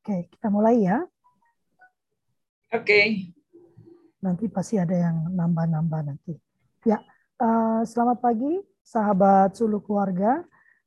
[0.00, 1.04] Oke, kita mulai ya.
[2.72, 2.88] Oke.
[2.88, 3.06] Okay.
[4.24, 6.40] Nanti pasti ada yang nambah-nambah nanti.
[6.88, 7.04] Ya,
[7.36, 10.40] uh, selamat pagi sahabat Sulu Keluarga.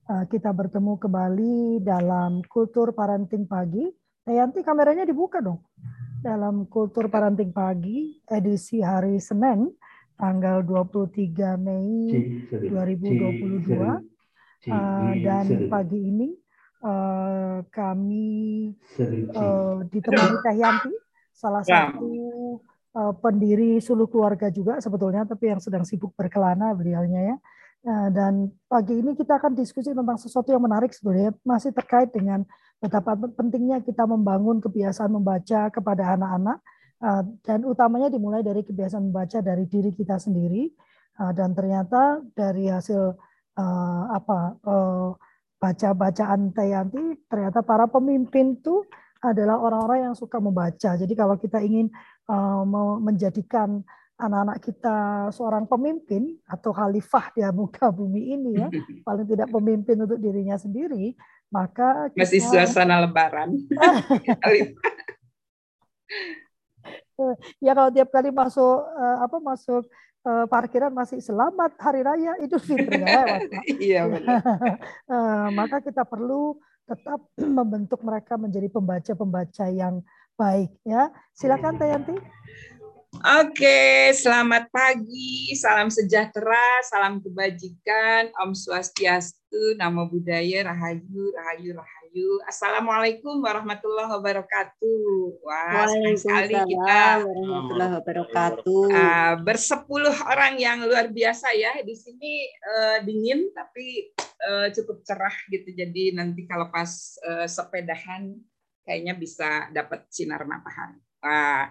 [0.10, 3.86] Uh, kita bertemu kembali dalam Kultur Parenting Pagi.
[4.26, 5.62] Yanti kameranya dibuka dong.
[6.26, 9.70] Dalam Kultur Parenting Pagi, edisi hari Senin,
[10.18, 12.18] tanggal 23 Mei
[12.50, 13.78] 2022.
[14.74, 16.34] Uh, dan pagi ini
[16.84, 18.70] uh, kami
[19.34, 20.94] uh, ditemani Teh Yanti,
[21.34, 21.90] salah ya.
[21.90, 22.12] satu
[22.94, 27.38] uh, pendiri Sulu Keluarga juga sebetulnya, tapi yang sedang sibuk berkelana beliaunya ya.
[27.84, 32.48] Uh, dan pagi ini kita akan diskusi tentang sesuatu yang menarik sebetulnya, masih terkait dengan
[32.80, 36.64] betapa pentingnya kita membangun kebiasaan membaca kepada anak-anak,
[37.04, 40.72] uh, dan utamanya dimulai dari kebiasaan membaca dari diri kita sendiri,
[41.20, 43.20] uh, dan ternyata dari hasil
[43.60, 45.12] uh, apa uh,
[45.64, 48.84] baca-bacaan Tayanti, ternyata para pemimpin itu
[49.24, 51.00] adalah orang-orang yang suka membaca.
[51.00, 51.88] Jadi kalau kita ingin
[52.28, 52.68] uh,
[53.00, 53.80] menjadikan
[54.20, 58.68] anak-anak kita seorang pemimpin atau khalifah di muka bumi ini ya,
[59.08, 61.16] paling tidak pemimpin untuk dirinya sendiri,
[61.48, 62.28] maka kita...
[62.28, 63.56] masih suasana lebaran.
[67.64, 69.88] ya kalau tiap kali masuk uh, apa masuk
[70.24, 73.52] uh, parkiran masih selamat hari raya Idul Fitri lewat.
[73.84, 74.42] iya benar.
[75.08, 76.58] uh, maka kita perlu
[76.88, 77.20] tetap
[77.60, 80.04] membentuk mereka menjadi pembaca-pembaca yang
[80.36, 81.12] baik ya.
[81.36, 82.18] Silakan Tayanti.
[83.14, 92.03] Oke, selamat pagi, salam sejahtera, salam kebajikan, Om Swastiastu, Namo Buddhaya, Rahayu, Rahayu, Rahayu.
[92.14, 92.46] Rahayu.
[92.46, 95.42] Assalamualaikum warahmatullahi wabarakatuh.
[95.42, 98.86] Wah, sekali kita warahmatullahi wabarakatuh.
[98.94, 101.74] Uh, bersepuluh orang yang luar biasa ya.
[101.82, 104.14] Di sini uh, dingin tapi
[104.46, 105.74] uh, cukup cerah gitu.
[105.74, 108.30] Jadi nanti kalau pas uh, sepedahan
[108.86, 111.02] kayaknya bisa dapat sinar matahari.
[111.18, 111.66] Nah,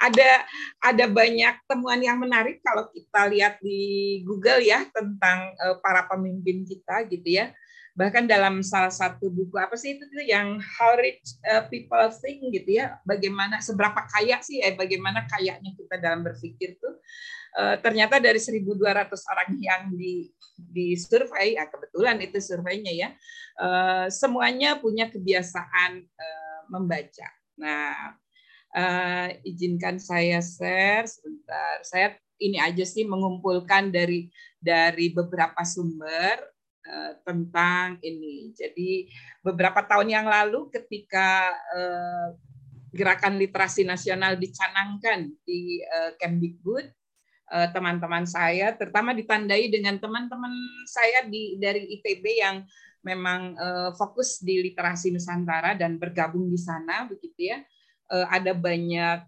[0.00, 0.30] ada
[0.80, 6.64] ada banyak temuan yang menarik kalau kita lihat di Google ya tentang uh, para pemimpin
[6.64, 7.52] kita gitu ya
[7.92, 12.80] bahkan dalam salah satu buku apa sih itu yang How Rich uh, People Think gitu
[12.80, 16.96] ya bagaimana seberapa kaya sih eh bagaimana kayanya kita dalam berpikir tuh
[17.60, 18.64] uh, ternyata dari 1.200
[19.12, 23.08] orang yang di di survei ya kebetulan itu surveinya ya
[23.60, 26.08] uh, semuanya punya kebiasaan
[26.72, 27.28] membaca.
[27.60, 28.16] Nah
[29.44, 31.84] izinkan saya share sebentar.
[31.84, 36.51] Saya ini aja sih mengumpulkan dari dari beberapa sumber
[36.82, 38.50] Eh, tentang ini.
[38.58, 39.06] Jadi
[39.38, 42.28] beberapa tahun yang lalu ketika eh,
[42.90, 46.92] gerakan literasi nasional dicanangkan di uh, Kemdikbud,
[47.72, 50.52] teman-teman saya terutama ditandai dengan teman-teman
[50.84, 52.64] saya di dari ITB yang
[53.04, 53.56] memang
[53.96, 57.60] fokus di literasi Nusantara dan bergabung di sana begitu ya.
[58.28, 59.20] ada banyak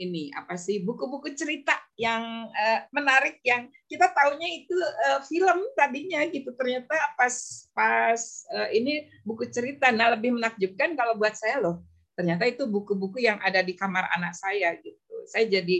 [0.00, 6.24] ini apa sih buku-buku cerita yang uh, menarik yang kita tahunya itu uh, film tadinya
[6.28, 6.50] gitu.
[6.56, 7.34] Ternyata pas
[7.76, 8.20] pas
[8.56, 9.92] uh, ini buku cerita.
[9.92, 11.84] Nah lebih menakjubkan kalau buat saya loh.
[12.16, 15.16] Ternyata itu buku-buku yang ada di kamar anak saya gitu.
[15.28, 15.76] Saya jadi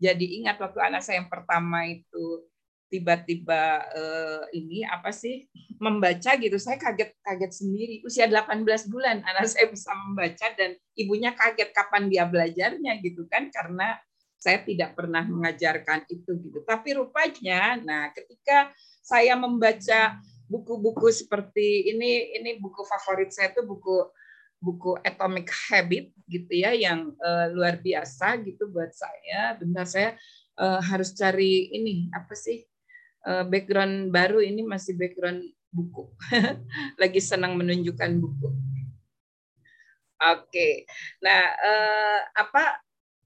[0.00, 2.49] jadi ingat waktu anak saya yang pertama itu
[2.90, 5.46] tiba-tiba uh, ini apa sih
[5.78, 6.58] membaca gitu.
[6.58, 7.96] Saya kaget kaget sendiri.
[8.02, 13.48] Usia 18 bulan anak saya bisa membaca dan ibunya kaget kapan dia belajarnya gitu kan
[13.54, 13.96] karena
[14.36, 16.66] saya tidak pernah mengajarkan itu gitu.
[16.66, 20.18] Tapi rupanya nah ketika saya membaca
[20.50, 24.10] buku-buku seperti ini ini buku favorit saya itu buku
[24.60, 29.56] buku Atomic Habit gitu ya yang uh, luar biasa gitu buat saya.
[29.56, 30.18] Benar saya
[30.60, 32.69] uh, harus cari ini apa sih
[33.24, 36.10] background baru ini masih background buku.
[37.00, 38.48] Lagi senang menunjukkan buku.
[40.20, 40.84] Oke.
[41.24, 42.80] Nah, eh, apa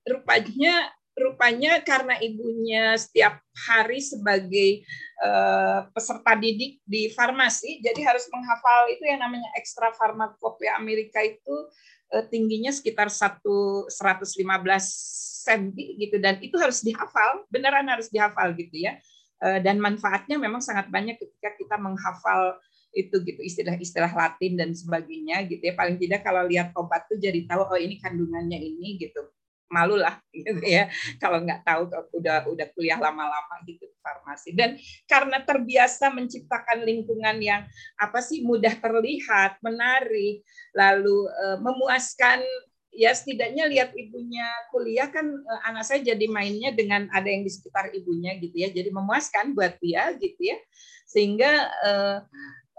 [0.06, 4.82] rupanya rupanya karena ibunya setiap hari sebagai
[5.22, 11.70] uh, peserta didik di farmasi, jadi harus menghafal itu yang namanya ekstra farmakopea Amerika itu
[12.18, 14.42] uh, tingginya sekitar satu 115
[15.46, 15.70] cm
[16.02, 18.98] gitu dan itu harus dihafal, beneran harus dihafal gitu ya.
[19.42, 22.54] Eh, dan manfaatnya memang sangat banyak ketika kita menghafal
[22.94, 25.74] itu gitu istilah-istilah Latin dan sebagainya gitu ya.
[25.74, 29.26] Paling tidak kalau lihat obat tuh jadi tahu oh ini kandungannya ini gitu.
[29.68, 30.86] Malu lah gitu ya
[31.18, 34.54] kalau nggak tahu udah udah kuliah lama-lama gitu farmasi.
[34.54, 34.78] Dan
[35.10, 37.66] karena terbiasa menciptakan lingkungan yang
[37.98, 42.38] apa sih mudah terlihat menarik lalu uh, memuaskan
[42.94, 47.50] ya setidaknya lihat ibunya kuliah kan uh, anak saya jadi mainnya dengan ada yang di
[47.50, 50.58] sekitar ibunya gitu ya jadi memuaskan buat dia gitu ya
[51.04, 51.50] sehingga
[51.84, 52.18] uh,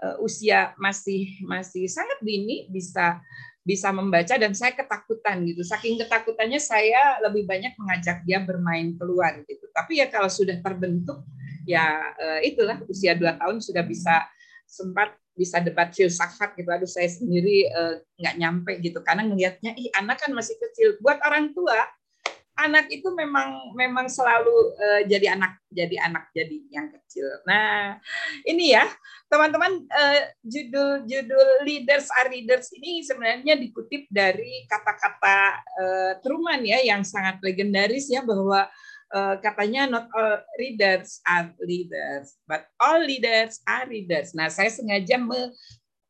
[0.02, 3.20] uh, usia masih masih sangat dini bisa
[3.66, 5.66] bisa membaca dan saya ketakutan gitu.
[5.66, 9.66] Saking ketakutannya saya lebih banyak mengajak dia bermain keluar gitu.
[9.74, 11.26] Tapi ya kalau sudah terbentuk
[11.66, 14.22] ya eh, itulah usia dua tahun sudah bisa
[14.70, 16.66] sempat bisa debat filsafat gitu.
[16.72, 20.96] Aduh saya sendiri eh, nggak nyampe gitu karena ngelihatnya ih anak kan masih kecil.
[21.04, 21.76] Buat orang tua
[22.56, 27.28] anak itu memang memang selalu uh, jadi anak jadi anak jadi yang kecil.
[27.44, 28.00] Nah
[28.48, 28.88] ini ya
[29.28, 36.80] teman-teman uh, judul judul leaders are readers ini sebenarnya dikutip dari kata-kata uh, Truman ya
[36.80, 38.85] yang sangat legendaris ya bahwa uh,
[39.40, 44.34] katanya not all readers are leaders but all leaders are readers.
[44.34, 45.54] Nah saya sengaja me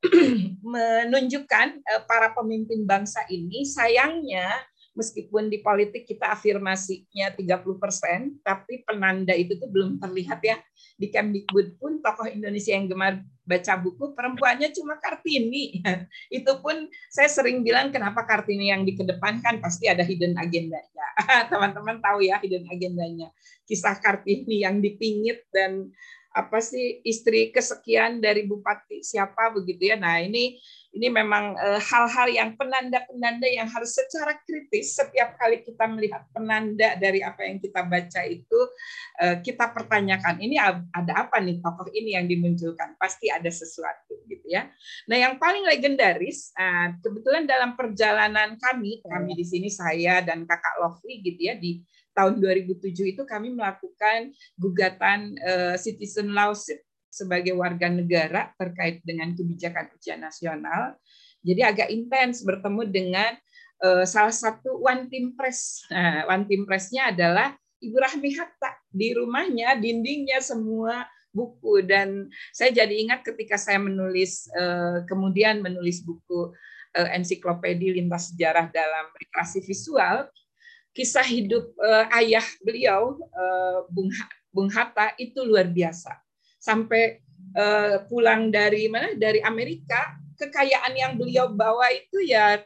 [0.62, 4.54] menunjukkan uh, para pemimpin bangsa ini sayangnya
[4.96, 10.56] meskipun di politik kita afirmasinya 30%, tapi penanda itu tuh belum terlihat ya.
[10.96, 15.84] Di Kemdikbud pun tokoh Indonesia yang gemar baca buku, perempuannya cuma Kartini.
[16.40, 21.06] Itu pun saya sering bilang kenapa Kartini yang dikedepankan, pasti ada hidden agendanya.
[21.52, 23.28] Teman-teman tahu ya hidden agendanya.
[23.69, 25.92] Kisah Kartini yang dipingit dan
[26.37, 29.96] apa sih istri kesekian dari bupati siapa begitu ya.
[29.96, 30.60] Nah, ini
[30.96, 36.96] ini memang eh, hal-hal yang penanda-penanda yang harus secara kritis setiap kali kita melihat penanda
[36.96, 38.60] dari apa yang kita baca itu
[39.20, 42.96] eh, kita pertanyakan ini ada apa nih tokoh ini yang dimunculkan?
[42.96, 44.72] Pasti ada sesuatu gitu ya.
[45.12, 50.81] Nah yang paling legendaris eh, kebetulan dalam perjalanan kami kami di sini saya dan kakak
[50.81, 51.84] Lovely gitu ya di
[52.16, 56.81] tahun 2007 itu kami melakukan gugatan uh, citizen lawsuit
[57.16, 60.92] sebagai warga negara terkait dengan kebijakan ujian nasional.
[61.40, 63.32] Jadi agak intens bertemu dengan
[63.80, 65.80] uh, salah satu one team press.
[65.88, 72.72] Nah, one team pressnya adalah Ibu Rahmi Hatta di rumahnya dindingnya semua buku dan saya
[72.72, 76.56] jadi ingat ketika saya menulis uh, kemudian menulis buku
[76.96, 80.32] uh, ensiklopedia lintas sejarah dalam literasi visual
[80.96, 84.08] kisah hidup uh, ayah beliau uh, Bung
[84.48, 86.16] Bung Hatta itu luar biasa.
[86.66, 87.22] Sampai
[87.54, 89.14] uh, pulang dari mana?
[89.14, 92.58] Dari Amerika, kekayaan yang beliau bawa itu ya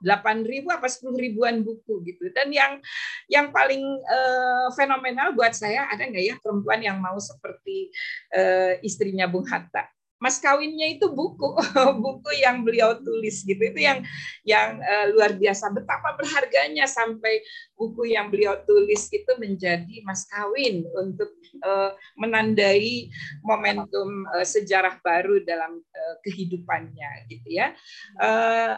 [0.00, 2.28] 8 ribu apa 10 ribuan buku gitu.
[2.32, 2.80] Dan yang
[3.28, 7.92] yang paling uh, fenomenal buat saya ada nggak ya perempuan yang mau seperti
[8.32, 9.88] uh, istrinya Bung Hatta?
[10.20, 11.56] Mas kawinnya itu buku
[12.04, 13.58] buku yang beliau tulis gitu.
[13.58, 14.04] Itu yang
[14.44, 15.72] yang uh, luar biasa.
[15.72, 17.40] Betapa berharganya sampai
[17.74, 21.32] buku yang beliau tulis itu menjadi mas kawin untuk
[21.64, 23.08] uh, menandai
[23.40, 27.72] momentum uh, sejarah baru dalam uh, kehidupannya gitu ya.
[28.20, 28.76] Uh,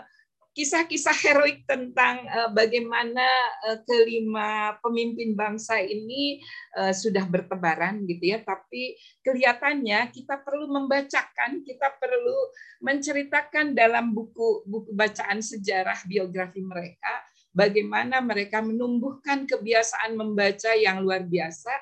[0.52, 3.24] kisah-kisah heroik tentang uh, bagaimana
[3.68, 6.44] uh, kelima pemimpin bangsa ini
[6.76, 8.44] uh, sudah bertebaran gitu ya.
[8.44, 12.36] Tapi kelihatannya kita perlu membacakan kita perlu
[12.84, 21.24] menceritakan dalam buku buku bacaan sejarah biografi mereka bagaimana mereka menumbuhkan kebiasaan membaca yang luar
[21.24, 21.72] biasa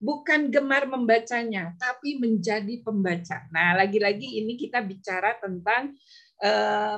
[0.00, 3.46] bukan gemar membacanya tapi menjadi pembaca.
[3.52, 5.92] Nah lagi-lagi ini kita bicara tentang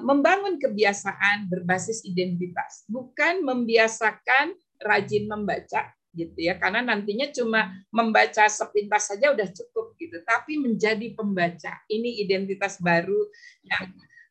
[0.06, 6.60] membangun kebiasaan berbasis identitas, bukan membiasakan rajin membaca gitu ya.
[6.60, 10.20] Karena nantinya cuma membaca sepintas saja udah cukup gitu.
[10.22, 13.18] Tapi menjadi pembaca ini identitas baru
[13.66, 13.84] yang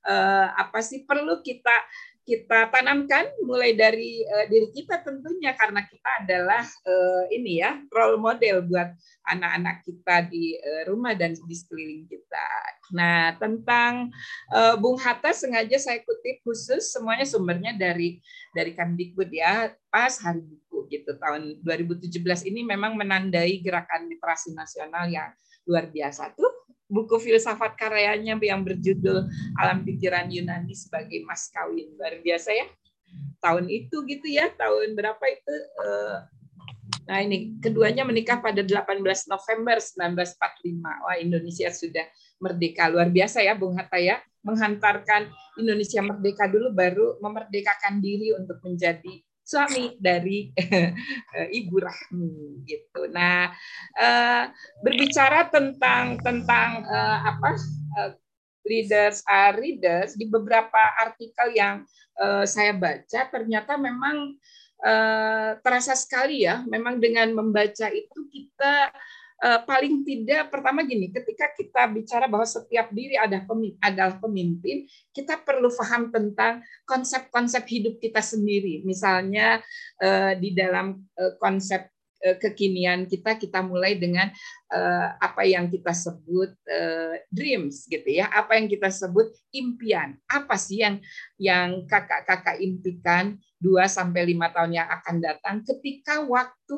[0.08, 1.76] eh, apa sih perlu kita
[2.22, 8.22] kita tanamkan mulai dari uh, diri kita tentunya karena kita adalah uh, ini ya role
[8.22, 8.94] model buat
[9.26, 12.48] anak-anak kita di uh, rumah dan di sekeliling kita.
[12.94, 14.14] Nah tentang
[14.54, 18.22] uh, Bung Hatta sengaja saya kutip khusus semuanya sumbernya dari
[18.54, 25.10] dari Kemdikbud ya pas hari buku gitu tahun 2017 ini memang menandai gerakan literasi nasional
[25.10, 25.34] yang
[25.66, 26.61] luar biasa tuh
[26.92, 31.96] buku filsafat karyanya yang berjudul Alam Pikiran Yunani sebagai mas kawin.
[31.96, 32.68] Luar biasa ya.
[33.40, 35.56] Tahun itu gitu ya tahun berapa itu?
[35.56, 36.18] Eh,
[37.08, 39.00] nah ini keduanya menikah pada 18
[39.32, 42.06] November 1945 wah Indonesia sudah
[42.44, 42.92] merdeka.
[42.92, 44.20] Luar biasa ya Bung Hatta ya.
[44.44, 53.12] Menghantarkan Indonesia merdeka dulu baru memerdekakan diri untuk menjadi suami dari uh, Ibu Rahmi gitu.
[53.12, 53.52] Nah,
[54.00, 54.44] uh,
[54.80, 57.60] berbicara tentang tentang uh, apa
[58.64, 61.84] leaders are readers di beberapa artikel yang
[62.46, 64.38] saya baca ternyata memang
[65.66, 68.94] terasa sekali ya, memang dengan membaca itu kita
[69.42, 75.42] paling tidak pertama gini, ketika kita bicara bahwa setiap diri ada pemimpin, adalah pemimpin, kita
[75.42, 78.86] perlu paham tentang konsep-konsep hidup kita sendiri.
[78.86, 79.58] Misalnya
[79.98, 81.90] uh, di dalam uh, konsep
[82.22, 84.30] Eh, kekinian kita kita mulai dengan
[84.70, 88.30] uh, apa yang kita sebut uh, dreams gitu ya.
[88.30, 90.22] Apa yang kita sebut impian.
[90.30, 91.02] Apa sih yang
[91.42, 96.76] yang kakak-kakak impikan 2 sampai 5 tahun yang akan datang ketika waktu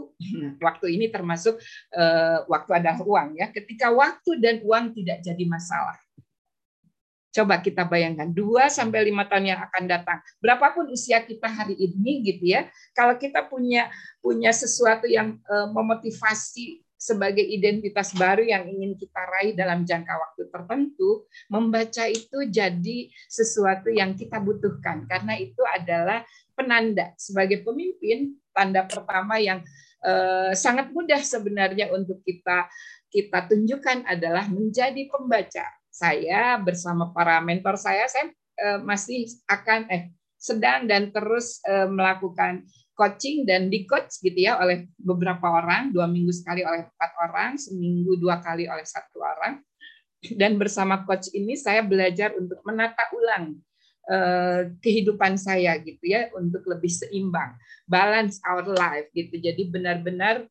[0.60, 1.56] waktu ini termasuk
[1.96, 5.96] uh, waktu ada uang ya ketika waktu dan uang tidak jadi masalah
[7.34, 10.22] Coba kita bayangkan 2 sampai 5 tahun yang akan datang.
[10.38, 12.70] Berapapun usia kita hari ini gitu ya.
[12.94, 13.90] Kalau kita punya
[14.22, 20.48] punya sesuatu yang uh, memotivasi sebagai identitas baru yang ingin kita raih dalam jangka waktu
[20.48, 25.04] tertentu, membaca itu jadi sesuatu yang kita butuhkan.
[25.12, 26.24] Karena itu adalah
[26.56, 27.12] penanda.
[27.20, 29.60] Sebagai pemimpin tanda pertama yang
[30.08, 32.72] uh, sangat mudah sebenarnya untuk kita
[33.12, 35.68] kita tunjukkan adalah menjadi pembaca.
[35.92, 38.32] Saya bersama para mentor saya, saya
[38.64, 44.58] uh, masih akan eh sedang dan terus uh, melakukan coaching dan di coach gitu ya
[44.62, 49.62] oleh beberapa orang, dua minggu sekali oleh empat orang, seminggu dua kali oleh satu orang.
[50.24, 53.60] Dan bersama coach ini saya belajar untuk menata ulang
[54.08, 59.36] uh, kehidupan saya gitu ya untuk lebih seimbang, balance our life gitu.
[59.36, 60.48] Jadi benar-benar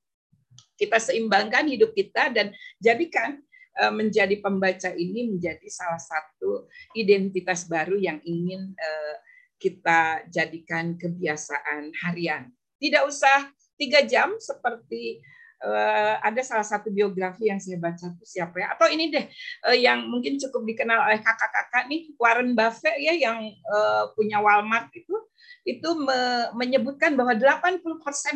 [0.77, 3.41] kita seimbangkan hidup kita dan jadikan
[3.73, 9.15] Eh, menjadi pembaca ini menjadi salah satu identitas baru yang ingin eh,
[9.63, 12.51] kita jadikan kebiasaan harian.
[12.83, 13.47] Tidak usah
[13.79, 15.23] tiga jam seperti
[15.63, 18.75] uh, ada salah satu biografi yang saya baca itu siapa ya?
[18.75, 19.27] Atau ini deh
[19.71, 23.39] uh, yang mungkin cukup dikenal oleh kakak-kakak nih Warren Buffett ya yang
[23.71, 25.15] uh, punya Walmart itu.
[25.63, 27.87] Itu me menyebutkan bahwa 80%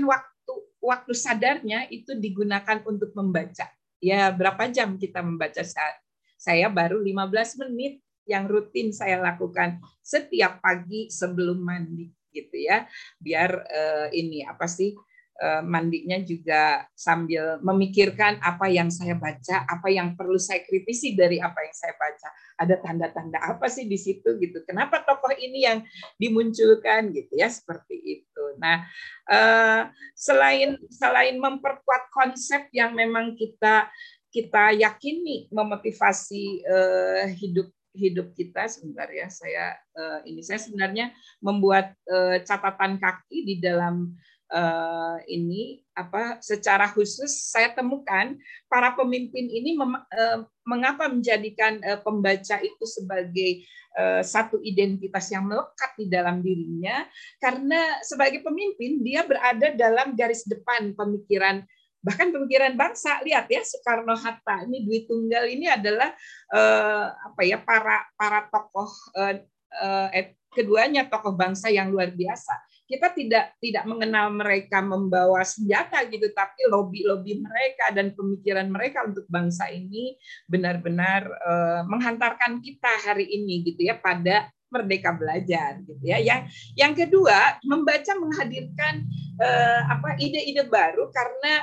[0.07, 3.67] waktu waktu sadarnya itu digunakan untuk membaca.
[3.99, 5.99] Ya berapa jam kita membaca saat?
[6.39, 12.85] Saya baru 15 menit yang rutin saya lakukan setiap pagi sebelum mandi gitu ya.
[13.17, 14.93] Biar uh, ini apa sih
[15.41, 21.41] uh, mandinya juga sambil memikirkan apa yang saya baca apa yang perlu saya kritisi dari
[21.41, 22.29] apa yang saya baca.
[22.57, 24.65] Ada tanda-tanda apa sih di situ gitu.
[24.69, 25.79] Kenapa tokoh ini yang
[26.21, 28.45] dimunculkan gitu ya seperti itu.
[28.61, 28.85] Nah
[29.29, 33.89] uh, selain selain memperkuat konsep yang memang kita
[34.37, 39.27] kita yakini memotivasi uh, hidup hidup kita sebentar ya.
[39.33, 41.11] Saya uh, ini saya sebenarnya
[41.41, 44.13] membuat uh, catatan kaki di dalam
[44.53, 48.37] uh, ini apa secara khusus saya temukan
[48.69, 53.65] para pemimpin ini mem, uh, mengapa menjadikan uh, pembaca itu sebagai
[54.21, 57.09] satu identitas yang melekat di dalam dirinya.
[57.41, 61.65] Karena sebagai pemimpin dia berada dalam garis depan pemikiran
[62.07, 63.19] bahkan pemikiran bangsa.
[63.27, 66.15] Lihat ya Soekarno Hatta ini Dwi Tunggal ini adalah
[66.55, 68.87] uh, apa ya para para tokoh
[69.19, 69.35] uh,
[69.83, 70.09] uh,
[70.55, 72.55] keduanya tokoh bangsa yang luar biasa.
[72.87, 79.27] Kita tidak tidak mengenal mereka membawa senjata gitu tapi lobby-lobby mereka dan pemikiran mereka untuk
[79.27, 80.15] bangsa ini
[80.47, 86.19] benar-benar uh, menghantarkan kita hari ini gitu ya pada merdeka belajar gitu ya.
[86.19, 86.41] Yang
[86.75, 89.07] yang kedua membaca menghadirkan
[89.39, 91.55] uh, apa ide-ide baru karena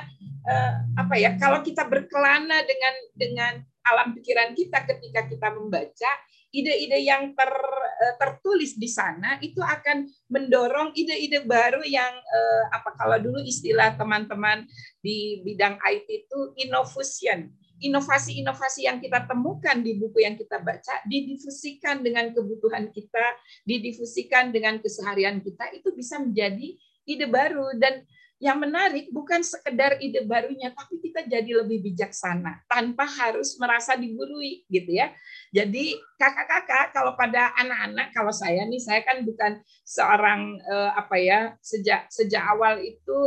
[0.48, 6.12] uh, apa ya kalau kita berkelana dengan dengan alam pikiran kita ketika kita membaca
[6.54, 12.94] ide-ide yang ter, eh, tertulis di sana itu akan mendorong ide-ide baru yang uh, apa
[12.94, 14.62] kalau dulu istilah teman-teman
[15.02, 17.50] di bidang IT itu innovation
[17.84, 23.26] inovasi-inovasi yang kita temukan di buku yang kita baca didifusikan dengan kebutuhan kita,
[23.68, 28.04] didifusikan dengan keseharian kita itu bisa menjadi ide baru dan
[28.42, 34.66] yang menarik bukan sekedar ide barunya, tapi kita jadi lebih bijaksana tanpa harus merasa digurui
[34.68, 35.14] gitu ya.
[35.54, 41.40] Jadi kakak-kakak kalau pada anak-anak, kalau saya nih, saya kan bukan seorang eh, apa ya
[41.62, 43.18] sejak sejak awal itu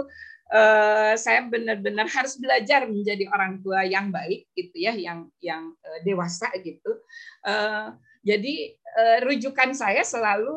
[0.51, 5.99] eh, saya benar-benar harus belajar menjadi orang tua yang baik gitu ya, yang yang eh,
[6.07, 6.91] dewasa gitu.
[7.47, 7.87] Eh,
[8.23, 10.55] jadi eh, rujukan saya selalu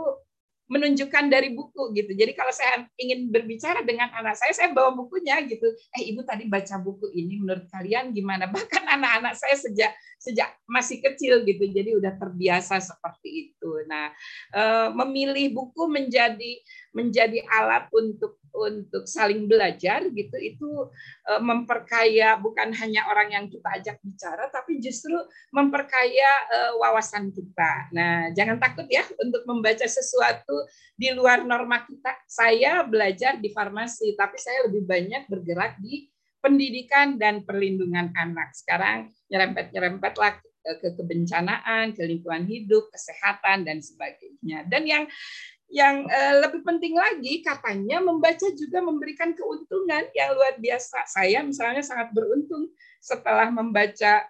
[0.71, 2.15] menunjukkan dari buku gitu.
[2.15, 5.67] Jadi kalau saya ingin berbicara dengan anak saya, saya bawa bukunya gitu.
[5.99, 8.47] Eh ibu tadi baca buku ini, menurut kalian gimana?
[8.55, 9.91] Bahkan anak-anak saya sejak
[10.21, 13.73] sejak masih kecil gitu, jadi udah terbiasa seperti itu.
[13.89, 14.13] Nah,
[14.53, 16.61] eh, memilih buku menjadi
[16.93, 20.69] menjadi alat untuk untuk saling belajar gitu itu
[21.31, 25.15] eh, memperkaya bukan hanya orang yang kita ajak bicara tapi justru
[25.55, 27.73] memperkaya eh, wawasan kita.
[27.95, 30.67] Nah, jangan takut ya untuk membaca sesuatu
[30.99, 32.13] di luar norma kita.
[32.29, 38.53] Saya belajar di farmasi tapi saya lebih banyak bergerak di pendidikan dan perlindungan anak.
[38.57, 44.69] Sekarang nyerempet-nyerempetlah ke kebencanaan, ke lingkungan hidup, kesehatan dan sebagainya.
[44.69, 45.05] Dan yang
[45.71, 51.07] yang uh, lebih penting lagi katanya membaca juga memberikan keuntungan yang luar biasa.
[51.07, 54.27] Saya misalnya sangat beruntung setelah membaca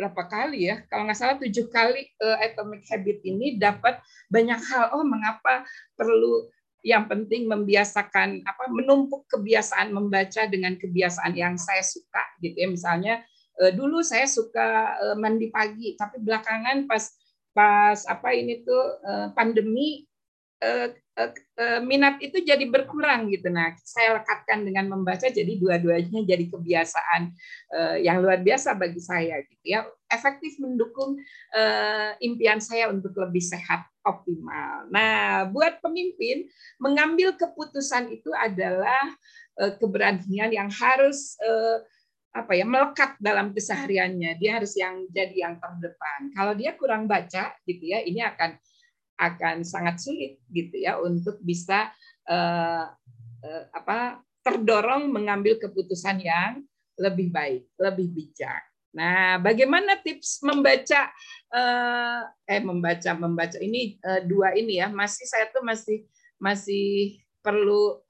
[0.00, 4.00] berapa kali ya kalau nggak salah tujuh kali uh, Atomic Habit ini dapat
[4.32, 6.48] banyak hal oh mengapa perlu
[6.80, 12.68] yang penting membiasakan apa menumpuk kebiasaan membaca dengan kebiasaan yang saya suka gitu ya.
[12.68, 13.14] Misalnya
[13.60, 17.04] uh, dulu saya suka uh, mandi pagi tapi belakangan pas
[17.52, 20.06] pas apa ini tuh uh, pandemi
[21.84, 23.52] minat itu jadi berkurang gitu.
[23.52, 27.22] Nah, saya lekatkan dengan membaca jadi dua-duanya jadi kebiasaan
[27.74, 29.84] uh, yang luar biasa bagi saya gitu ya.
[30.10, 31.20] Efektif mendukung
[31.54, 34.88] uh, impian saya untuk lebih sehat optimal.
[34.88, 36.48] Nah, buat pemimpin
[36.80, 39.12] mengambil keputusan itu adalah
[39.60, 41.36] keberanian yang harus
[42.30, 47.50] apa ya melekat dalam kesehariannya dia harus yang jadi yang terdepan kalau dia kurang baca
[47.66, 48.54] gitu ya ini akan
[49.20, 51.92] akan sangat sulit gitu ya untuk bisa
[52.24, 52.88] uh,
[53.44, 56.64] uh, apa terdorong mengambil keputusan yang
[56.96, 58.64] lebih baik, lebih bijak.
[58.90, 61.12] Nah, bagaimana tips membaca
[61.54, 66.08] uh, eh membaca membaca ini uh, dua ini ya masih saya tuh masih
[66.40, 68.02] masih perlu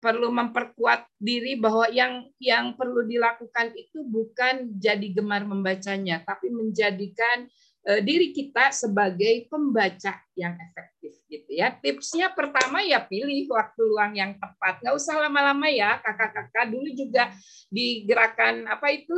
[0.00, 7.50] perlu memperkuat diri bahwa yang yang perlu dilakukan itu bukan jadi gemar membacanya tapi menjadikan
[7.52, 11.74] Eh, diri kita sebagai pembaca yang efektif gitu ya.
[11.74, 14.82] Tipsnya pertama ya pilih waktu luang yang tepat.
[14.82, 16.70] Nggak usah lama-lama ya kakak-kakak.
[16.70, 17.34] Dulu juga
[17.70, 19.14] di gerakan apa itu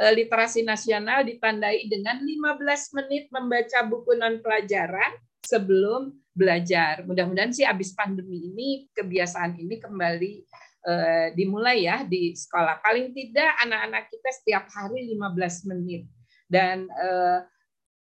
[0.00, 7.02] eh, literasi nasional ditandai dengan 15 menit membaca buku non pelajaran sebelum belajar.
[7.06, 10.32] Mudah-mudahan sih habis pandemi ini kebiasaan ini kembali
[10.84, 12.84] eh, dimulai ya di sekolah.
[12.84, 16.04] Paling tidak anak-anak kita setiap hari 15 menit.
[16.44, 17.38] Dan eh,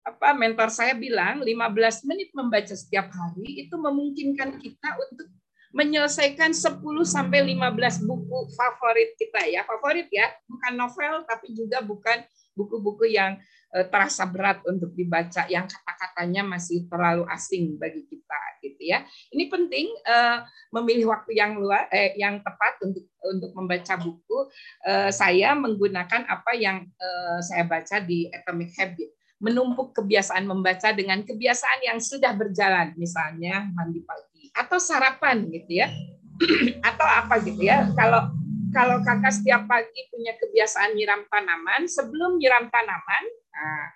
[0.02, 5.30] apa mentor saya bilang 15 menit membaca setiap hari itu memungkinkan kita untuk
[5.72, 9.64] menyelesaikan 10 sampai 15 buku favorit kita ya.
[9.64, 12.20] Favorit ya, bukan novel tapi juga bukan
[12.52, 13.40] buku-buku yang
[13.72, 19.06] eh, terasa berat untuk dibaca yang kata-katanya masih terlalu asing bagi kita gitu ya.
[19.32, 20.38] Ini penting eh,
[20.76, 24.38] memilih waktu yang luar eh, yang tepat untuk untuk membaca buku.
[24.84, 31.26] Eh, saya menggunakan apa yang eh, saya baca di Atomic Habit menumpuk kebiasaan membaca dengan
[31.26, 35.90] kebiasaan yang sudah berjalan, misalnya mandi pagi atau sarapan gitu ya,
[36.88, 37.90] atau apa gitu ya.
[37.98, 38.30] Kalau
[38.72, 43.86] kalau kakak setiap pagi punya kebiasaan nyiram tanaman, sebelum nyiram tanaman, nah,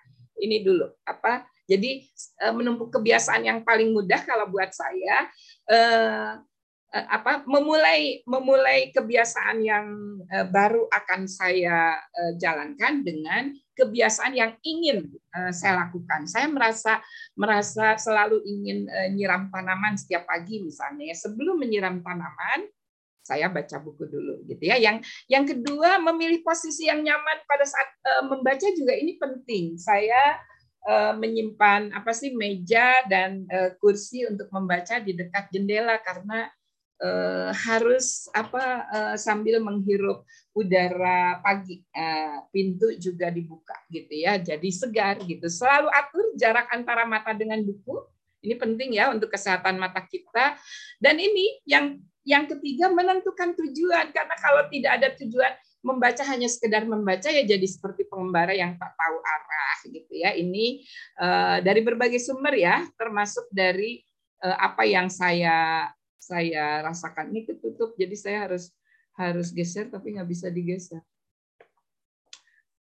[0.43, 1.47] ini dulu apa?
[1.67, 2.03] Jadi
[2.43, 5.27] eh, menumpuk kebiasaan yang paling mudah kalau buat saya
[5.67, 6.31] eh,
[6.95, 9.87] eh, apa memulai memulai kebiasaan yang
[10.51, 11.99] baru akan saya
[12.39, 15.05] jalankan dengan kebiasaan yang ingin
[15.37, 16.25] uh, saya lakukan.
[16.25, 16.97] Saya merasa
[17.37, 21.13] merasa selalu ingin uh, nyiram tanaman setiap pagi misalnya.
[21.13, 22.65] Sebelum menyiram tanaman,
[23.21, 24.81] saya baca buku dulu gitu ya.
[24.81, 29.77] Yang yang kedua memilih posisi yang nyaman pada saat uh, membaca juga ini penting.
[29.77, 30.41] Saya
[31.19, 33.43] menyimpan apa sih meja dan
[33.83, 36.47] kursi untuk membaca di dekat jendela karena
[37.01, 41.81] uh, harus apa uh, sambil menghirup udara pagi.
[41.93, 45.45] Uh, pintu juga dibuka gitu ya jadi segar gitu.
[45.47, 48.01] Selalu atur jarak antara mata dengan buku.
[48.41, 50.57] Ini penting ya untuk kesehatan mata kita.
[51.01, 54.13] Dan ini yang yang ketiga menentukan tujuan.
[54.13, 55.53] Karena kalau tidak ada tujuan
[55.85, 60.31] membaca hanya sekedar membaca ya jadi seperti pengembara yang tak tahu arah gitu ya.
[60.33, 60.65] Ini
[61.21, 64.03] uh, dari berbagai sumber ya termasuk dari
[64.43, 65.87] uh, apa yang saya
[66.27, 68.75] saya rasakan ini ketutup jadi saya harus
[69.15, 70.99] harus geser tapi nggak bisa digeser.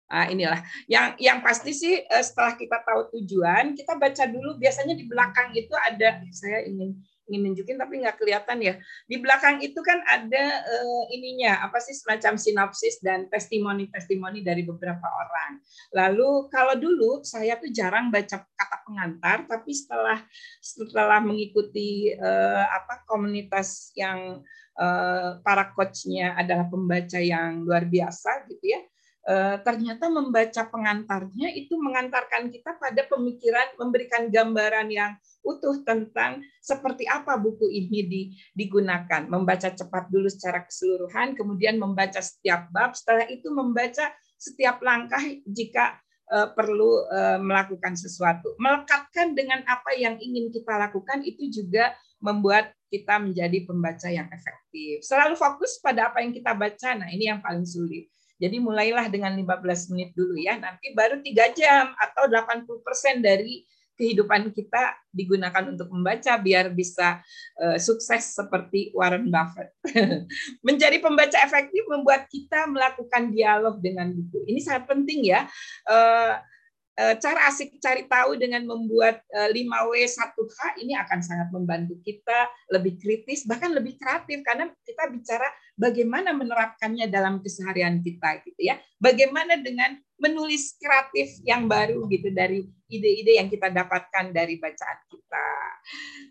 [0.05, 0.63] Nah, inilah.
[0.87, 5.51] Yang yang pasti sih eh, setelah kita tahu tujuan kita baca dulu biasanya di belakang
[5.59, 6.95] itu ada saya ingin
[7.29, 8.75] ingin nunjukin tapi nggak kelihatan ya.
[9.09, 15.05] Di belakang itu kan ada uh, ininya apa sih semacam sinopsis dan testimoni-testimoni dari beberapa
[15.05, 15.61] orang.
[15.93, 20.21] Lalu kalau dulu saya tuh jarang baca kata pengantar, tapi setelah
[20.61, 24.45] setelah mengikuti uh, apa komunitas yang
[24.79, 28.81] uh, para coachnya adalah pembaca yang luar biasa gitu ya
[29.65, 37.37] ternyata membaca pengantarnya itu mengantarkan kita pada pemikiran memberikan gambaran yang utuh tentang seperti apa
[37.37, 39.29] buku ini digunakan.
[39.29, 44.11] Membaca cepat dulu secara keseluruhan, kemudian membaca setiap bab, setelah itu membaca
[44.41, 46.01] setiap langkah jika
[46.33, 48.57] eh, perlu eh, melakukan sesuatu.
[48.57, 51.93] Melekatkan dengan apa yang ingin kita lakukan itu juga
[52.25, 55.05] membuat kita menjadi pembaca yang efektif.
[55.05, 56.97] Selalu fokus pada apa yang kita baca.
[56.97, 58.09] Nah, ini yang paling sulit.
[58.39, 63.63] Jadi mulailah dengan 15 menit dulu ya, nanti baru tiga jam atau 80% dari
[63.95, 67.23] kehidupan kita digunakan untuk membaca biar bisa
[67.63, 69.71] uh, sukses seperti Warren Buffett.
[70.67, 74.51] Menjadi pembaca efektif membuat kita melakukan dialog dengan buku.
[74.51, 75.47] Ini sangat penting ya.
[75.87, 76.43] Uh,
[76.95, 83.43] cara asik cari tahu dengan membuat 5W 1H ini akan sangat membantu kita lebih kritis
[83.51, 88.79] bahkan lebih kreatif karena kita bicara bagaimana menerapkannya dalam keseharian kita gitu ya.
[88.99, 95.49] Bagaimana dengan menulis kreatif yang baru gitu dari ide-ide yang kita dapatkan dari bacaan kita.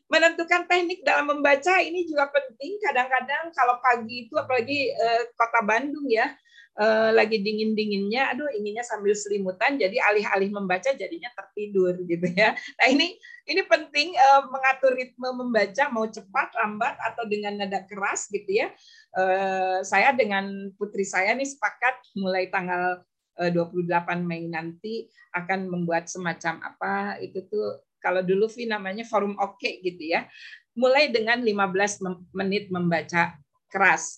[0.07, 2.79] Menentukan teknik dalam membaca ini juga penting.
[2.79, 6.31] Kadang-kadang kalau pagi itu apalagi eh, kota Bandung ya,
[6.79, 12.57] eh, lagi dingin-dinginnya, aduh inginnya sambil selimutan, jadi alih-alih membaca jadinya tertidur gitu ya.
[12.79, 18.31] Nah ini ini penting eh, mengatur ritme membaca mau cepat, lambat atau dengan nada keras
[18.31, 18.71] gitu ya.
[19.13, 23.05] Eh, saya dengan putri saya nih sepakat mulai tanggal
[23.37, 29.37] 28 eh, Mei nanti akan membuat semacam apa itu tuh kalau dulu Vi namanya forum
[29.37, 30.25] oke okay, gitu ya.
[30.73, 33.37] Mulai dengan 15 menit membaca
[33.69, 34.17] keras.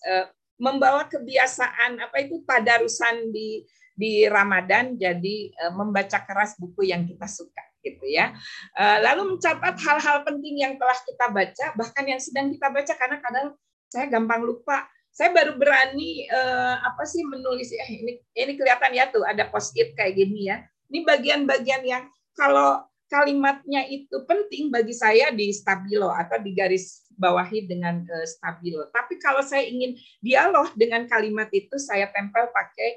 [0.55, 7.03] Eh, membawa kebiasaan apa itu tadarusan di di Ramadan jadi eh, membaca keras buku yang
[7.03, 8.33] kita suka gitu ya.
[8.75, 13.47] Lalu mencatat hal-hal penting yang telah kita baca bahkan yang sedang kita baca karena kadang
[13.93, 19.07] saya gampang lupa saya baru berani uh, apa sih menulis eh, ini ini kelihatan ya
[19.07, 20.59] tuh ada post it kayak gini ya.
[20.91, 22.03] Ini bagian-bagian yang
[22.35, 28.89] kalau kalimatnya itu penting bagi saya di stabilo atau di garis bawahi dengan uh, stabilo.
[28.91, 32.89] Tapi kalau saya ingin dialog dengan kalimat itu saya tempel pakai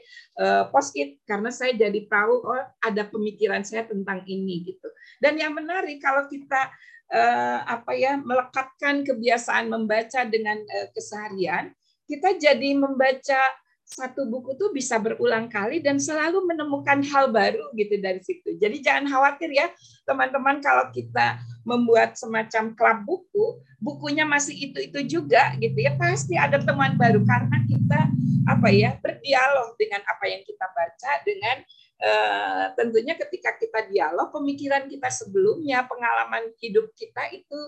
[0.42, 4.88] uh, post it karena saya jadi tahu oh ada pemikiran saya tentang ini gitu.
[5.22, 6.72] Dan yang menarik kalau kita
[7.12, 11.72] uh, apa ya melekatkan kebiasaan membaca dengan uh, keseharian
[12.08, 13.40] kita jadi membaca
[13.88, 18.60] satu buku tuh bisa berulang kali dan selalu menemukan hal baru gitu dari situ.
[18.60, 19.72] Jadi jangan khawatir ya
[20.04, 23.46] teman-teman kalau kita membuat semacam klub buku,
[23.80, 25.96] bukunya masih itu-itu juga gitu ya.
[25.96, 28.00] Pasti ada teman baru karena kita
[28.48, 31.56] apa ya berdialog dengan apa yang kita baca dengan
[32.00, 37.60] uh, tentunya ketika kita dialog pemikiran kita sebelumnya, pengalaman hidup kita itu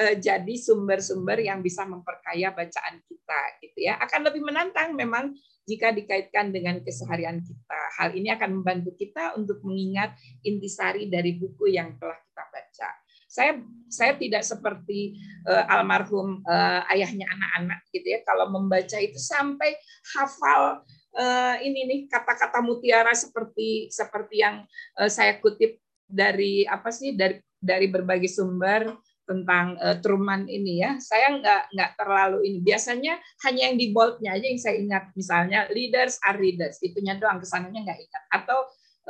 [0.00, 3.96] uh, jadi sumber-sumber yang bisa memperkaya bacaan kita gitu ya.
[4.00, 7.80] Akan lebih menantang memang jika dikaitkan dengan keseharian kita.
[7.98, 10.14] Hal ini akan membantu kita untuk mengingat
[10.46, 12.88] intisari dari buku yang telah kita baca.
[13.26, 13.52] Saya
[13.90, 18.22] saya tidak seperti uh, almarhum uh, ayahnya anak-anak gitu ya.
[18.22, 19.74] Kalau membaca itu sampai
[20.14, 20.86] hafal
[21.18, 24.62] uh, ini nih kata-kata mutiara seperti seperti yang
[25.02, 28.94] uh, saya kutip dari apa sih dari dari berbagai sumber
[29.26, 30.96] tentang uh, Truman ini ya.
[31.02, 32.58] Saya nggak nggak terlalu ini.
[32.62, 35.04] Biasanya hanya yang di boldnya aja yang saya ingat.
[35.18, 36.78] Misalnya leaders are readers.
[36.80, 38.22] Itunya doang kesannya nggak ingat.
[38.30, 38.58] Atau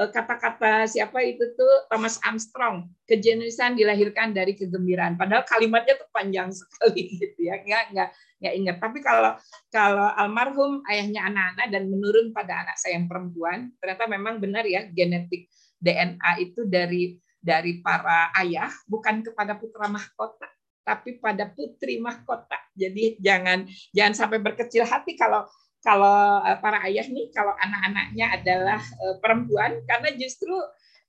[0.01, 2.89] uh, kata-kata siapa itu tuh Thomas Armstrong.
[3.05, 5.21] Kejeniusan dilahirkan dari kegembiraan.
[5.21, 7.61] Padahal kalimatnya tuh panjang sekali gitu ya.
[7.61, 8.77] Nggak nggak nggak ingat.
[8.81, 9.33] Tapi kalau
[9.69, 14.89] kalau almarhum ayahnya anak-anak dan menurun pada anak saya yang perempuan, ternyata memang benar ya
[14.89, 20.51] genetik DNA itu dari dari para ayah bukan kepada putra mahkota
[20.87, 22.59] tapi pada putri mahkota.
[22.79, 25.43] Jadi jangan jangan sampai berkecil hati kalau
[25.83, 30.55] kalau eh, para ayah nih kalau anak-anaknya adalah eh, perempuan karena justru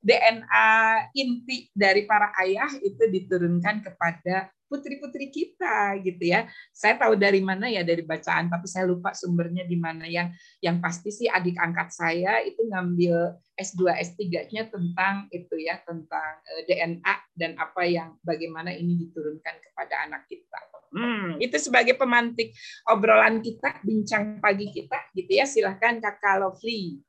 [0.01, 0.69] DNA
[1.17, 6.47] inti dari para ayah itu diturunkan kepada putri-putri kita gitu ya.
[6.75, 10.77] Saya tahu dari mana ya dari bacaan tapi saya lupa sumbernya di mana yang yang
[10.83, 17.15] pasti sih adik angkat saya itu ngambil S2 S3-nya tentang itu ya tentang eh, DNA
[17.33, 20.59] dan apa yang bagaimana ini diturunkan kepada anak kita.
[20.87, 22.55] Hmm, itu sebagai pemantik
[22.87, 25.43] obrolan kita, bincang pagi kita gitu ya.
[25.43, 27.03] Silahkan Kakak Lovely.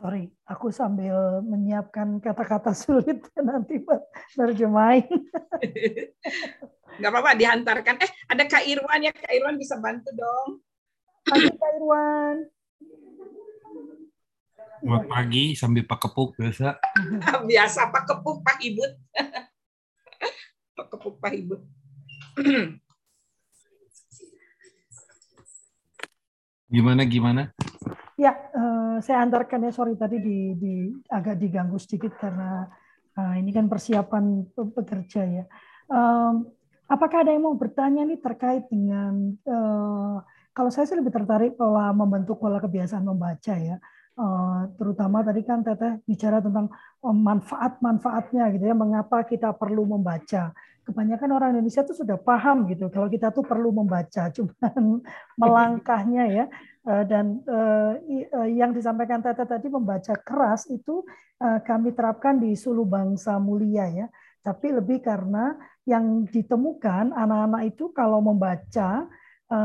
[0.00, 4.00] Sorry, aku sambil menyiapkan kata-kata sulit nanti buat
[4.32, 5.28] terjemahin.
[6.96, 8.00] Nggak apa-apa, dihantarkan.
[8.00, 10.64] Eh, ada Kak Irwan ya, Kak Irwan bisa bantu dong.
[11.28, 12.36] Halo Kak Irwan.
[14.80, 16.80] Selamat pagi, sambil Pak Kepuk biasa.
[17.52, 18.92] biasa Pak Kepuk, Pak Ibut.
[20.80, 21.60] Pak Kepuk, Pak Ibut.
[26.72, 27.52] gimana, gimana?
[28.20, 32.68] Ya, uh, saya antarkan ya, sorry tadi di, di agak diganggu sedikit karena
[33.16, 35.44] uh, ini kan persiapan bekerja ya.
[35.88, 36.52] Um,
[36.84, 40.20] apakah ada yang mau bertanya nih terkait dengan uh,
[40.52, 43.80] kalau saya sih lebih tertarik pola membentuk pola kebiasaan membaca ya.
[44.20, 46.68] Uh, terutama tadi kan Teteh bicara tentang
[47.00, 50.52] manfaat-manfaatnya gitu ya, mengapa kita perlu membaca.
[50.86, 55.04] Kebanyakan orang Indonesia tuh sudah paham gitu kalau kita tuh perlu membaca, cuman
[55.36, 56.44] melangkahnya ya.
[56.80, 57.92] Eh, dan uh,
[58.48, 61.04] yang disampaikan Tete tadi membaca keras itu
[61.40, 64.06] kami terapkan di Sulu Bangsa Mulia ya.
[64.44, 65.56] Tapi lebih karena
[65.88, 69.08] yang ditemukan anak-anak itu kalau membaca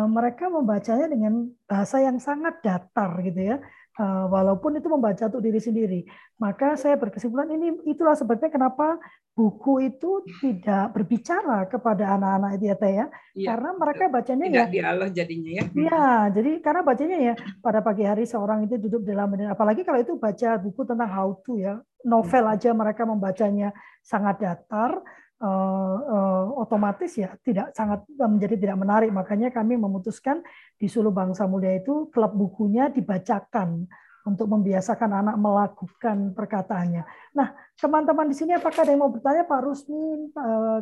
[0.08, 3.60] mereka membacanya dengan bahasa yang sangat datar gitu ya.
[3.95, 5.99] Uh, walaupun itu membaca untuk diri sendiri.
[6.36, 8.99] Maka saya berkesimpulan ini itulah sebabnya kenapa
[9.31, 13.05] buku itu tidak berbicara kepada anak-anak itu ya Teh ya.
[13.36, 15.63] ya karena mereka bacanya tidak ya dialog jadinya ya.
[15.71, 20.19] Iya, jadi karena bacanya ya pada pagi hari seorang itu duduk dalam apalagi kalau itu
[20.19, 21.79] baca buku tentang how to ya.
[22.03, 23.71] Novel aja mereka membacanya
[24.03, 25.03] sangat datar
[25.41, 29.10] uh, uh, otomatis ya tidak sangat menjadi tidak menarik.
[29.12, 30.43] Makanya kami memutuskan
[30.80, 33.88] di Sulu Bangsa Mulia itu klub bukunya dibacakan
[34.26, 37.06] untuk membiasakan anak melakukan perkataannya.
[37.38, 40.34] Nah, teman-teman di sini apakah ada yang mau bertanya Pak Rusmin,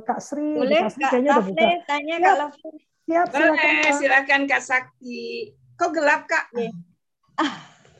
[0.08, 0.56] Kak Sri?
[0.56, 1.68] Boleh, Kak Sri kayaknya udah buka.
[1.84, 2.24] tanya ya.
[2.24, 2.56] Kak
[3.04, 3.94] Siap, silakan, Kak.
[4.00, 5.52] silakan Kak Sakti.
[5.76, 6.56] Kok gelap Kak?
[6.56, 6.72] Ya.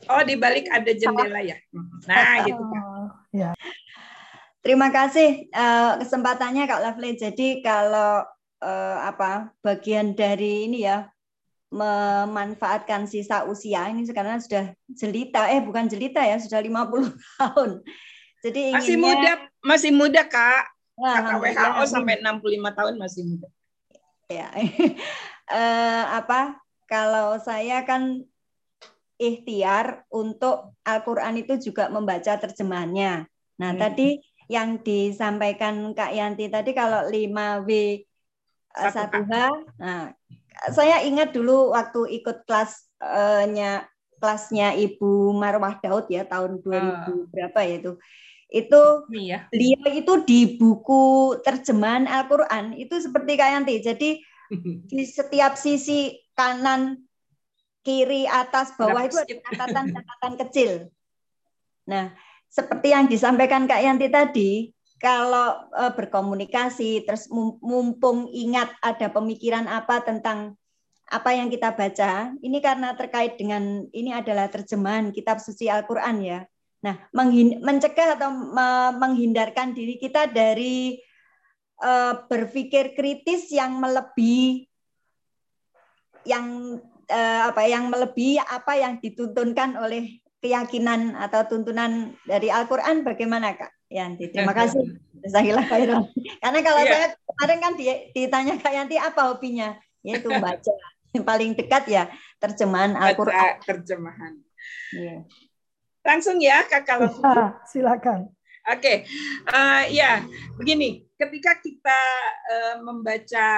[0.08, 1.60] Oh, di balik ada jendela ya.
[2.08, 2.82] Nah, gitu Kak.
[2.88, 3.52] Oh, ya.
[4.64, 7.20] Terima kasih uh, kesempatannya Kak Lovely.
[7.20, 8.24] Jadi kalau
[8.64, 11.04] uh, apa bagian dari ini ya
[11.68, 17.70] memanfaatkan sisa usia ini sekarang sudah jelita eh bukan jelita ya sudah 50 tahun.
[18.40, 20.64] Jadi inginnya, masih muda masih muda Kak.
[20.96, 23.48] Nah, Kata WHO sampai 65 tahun masih muda.
[24.32, 24.48] Ya.
[25.52, 26.56] uh, apa
[26.88, 28.24] kalau saya kan
[29.20, 33.28] ikhtiar untuk Al-Qur'an itu juga membaca terjemahannya.
[33.60, 33.80] Nah, hmm.
[33.80, 37.70] tadi yang disampaikan Kak Yanti tadi kalau 5W
[38.74, 39.34] 1H
[39.80, 40.12] nah
[40.70, 46.80] saya ingat dulu waktu ikut kelasnya kelasnya Ibu Marwah Daud ya tahun 2000 uh.
[46.80, 47.06] Ah.
[47.28, 47.92] berapa ya itu
[48.54, 49.50] itu ya.
[49.50, 54.10] beliau itu di buku terjemahan Al-Qur'an itu seperti Kak Yanti jadi
[54.90, 57.02] di setiap sisi kanan
[57.84, 60.70] kiri atas bawah itu ada catatan-catatan kecil
[61.84, 62.14] nah
[62.54, 64.70] seperti yang disampaikan Kak Yanti tadi,
[65.02, 67.26] kalau uh, berkomunikasi terus
[67.60, 70.54] mumpung ingat ada pemikiran apa tentang
[71.10, 76.46] apa yang kita baca, ini karena terkait dengan ini adalah terjemahan kitab suci Al-Qur'an ya.
[76.80, 76.96] Nah,
[77.60, 78.30] mencegah atau
[78.96, 80.96] menghindarkan diri kita dari
[81.82, 84.68] uh, berpikir kritis yang melebihi
[86.24, 93.56] yang uh, apa yang melebihi apa yang dituntunkan oleh keyakinan atau tuntunan dari Al-Quran bagaimana
[93.56, 94.28] Kak Yanti?
[94.28, 95.00] Terima kasih.
[95.24, 96.04] Zahilah khairan.
[96.44, 96.92] Karena kalau yeah.
[96.92, 97.72] saya kemarin kan
[98.12, 99.72] ditanya Kak Yanti apa hobinya?
[100.04, 100.74] Yaitu baca.
[101.16, 102.04] Yang paling dekat ya
[102.36, 103.64] terjemahan Al-Quran.
[103.64, 104.36] Terjemahan.
[104.92, 105.24] Yeah.
[106.04, 107.08] Langsung ya Kak kalau
[107.64, 108.33] silakan.
[108.64, 108.96] Oke, okay.
[109.52, 110.24] uh, eh, ya
[110.56, 111.04] begini.
[111.20, 112.00] Ketika kita
[112.48, 113.48] uh, membaca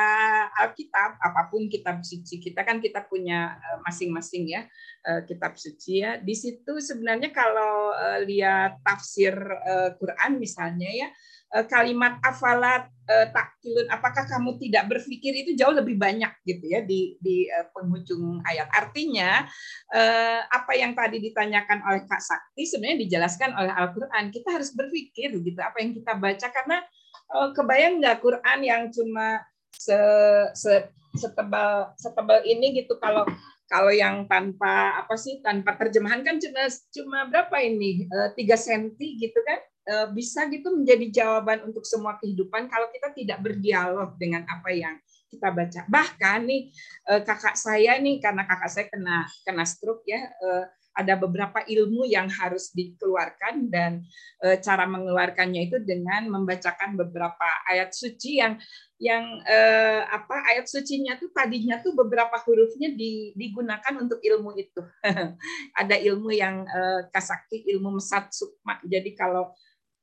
[0.58, 4.66] Alkitab, apa pun kitab suci kita kan kita punya uh, masing-masing ya
[5.06, 6.18] uh, kitab suci ya.
[6.18, 11.14] Di situ sebenarnya kalau uh, lihat tafsir uh, Quran misalnya ya, uh,
[11.64, 17.16] kalimat afalat uh, takilun, apakah kamu tidak berpikir itu jauh lebih banyak gitu ya di
[17.24, 18.68] di uh, penghujung ayat.
[18.76, 19.48] Artinya
[20.50, 24.28] apa yang tadi ditanyakan oleh Kak Sakti sebenarnya dijelaskan oleh Al-Qur'an.
[24.34, 26.82] Kita harus berpikir gitu apa yang kita baca karena
[27.54, 29.40] kebayang nggak Quran yang cuma
[29.70, 29.98] se,
[30.58, 33.24] se setebal setebal ini gitu kalau
[33.66, 39.18] kalau yang tanpa apa sih tanpa terjemahan kan cuma cuma berapa ini eh, tiga senti
[39.18, 39.75] gitu kan eh,
[40.10, 44.98] bisa gitu menjadi jawaban untuk semua kehidupan kalau kita tidak berdialog dengan apa yang
[45.30, 46.74] kita baca bahkan nih
[47.06, 50.26] eh, kakak saya nih karena kakak saya kena kena stroke ya
[50.96, 54.00] ada beberapa ilmu yang harus dikeluarkan dan
[54.64, 58.56] cara mengeluarkannya itu dengan membacakan beberapa ayat suci yang
[58.96, 64.80] yang eh, apa ayat sucinya tuh tadinya tuh beberapa hurufnya di, digunakan untuk ilmu itu.
[65.80, 68.80] Ada ilmu yang eh, kasakti, ilmu mesat sukma.
[68.88, 69.52] Jadi kalau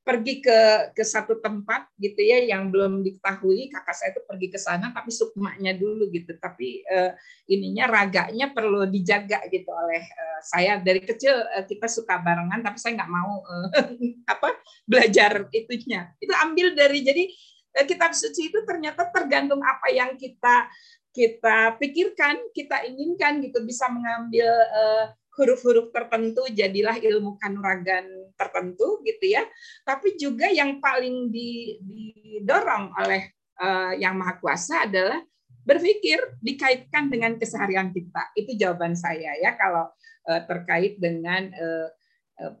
[0.04, 4.58] pergi ke ke satu tempat gitu ya yang belum diketahui kakak saya itu pergi ke
[4.60, 6.36] sana tapi sukmanya dulu gitu.
[6.36, 7.16] Tapi eh,
[7.48, 10.76] ininya raganya perlu dijaga gitu oleh eh, saya.
[10.78, 13.66] Dari kecil eh, kita suka barengan tapi saya nggak mau eh,
[14.36, 14.52] apa
[14.84, 16.12] belajar itunya.
[16.20, 17.24] Itu ambil dari jadi
[17.74, 20.70] Eh, kitab suci itu ternyata tergantung apa yang kita
[21.10, 23.58] kita pikirkan, kita inginkan gitu.
[23.66, 28.06] Bisa mengambil uh, huruf-huruf tertentu jadilah ilmu kanuragan
[28.38, 29.42] tertentu gitu ya.
[29.82, 35.22] Tapi juga yang paling didorong oleh uh, yang maha kuasa adalah
[35.64, 38.30] berpikir dikaitkan dengan keseharian kita.
[38.38, 39.90] Itu jawaban saya ya kalau
[40.28, 41.88] uh, terkait dengan uh,
[42.44, 42.54] uh,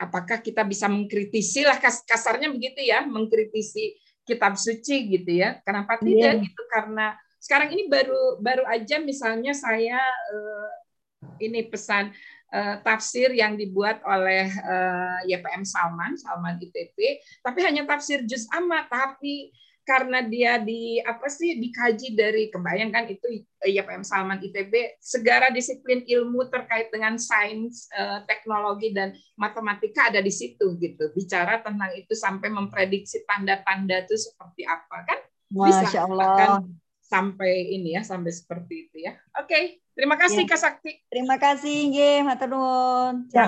[0.00, 5.62] apakah kita bisa mengkritisi lah kasarnya begitu ya, mengkritisi kitab suci gitu ya.
[5.62, 6.62] Kenapa tidak gitu?
[6.72, 10.70] Karena sekarang ini baru baru aja misalnya saya uh,
[11.40, 12.12] ini pesan
[12.52, 18.84] uh, tafsir yang dibuat oleh uh, YPM Salman, Salman ITP, tapi hanya tafsir juz amma,
[18.88, 19.52] tapi
[19.86, 26.50] karena dia di apa sih dikaji dari kebayangkan itu YPM Salman ITB segala disiplin ilmu
[26.50, 27.86] terkait dengan sains
[28.26, 31.14] teknologi dan matematika ada di situ gitu.
[31.14, 35.18] Bicara tentang itu sampai memprediksi tanda-tanda itu seperti apa kan?
[35.54, 36.66] Bisa Masya Allah
[37.06, 39.14] sampai ini ya sampai seperti itu ya.
[39.38, 39.64] Oke, okay.
[39.94, 40.50] terima kasih ya.
[40.50, 40.92] Kak Sakti.
[41.06, 43.14] Terima kasih nggih, matur nuwun.
[43.30, 43.46] Ya,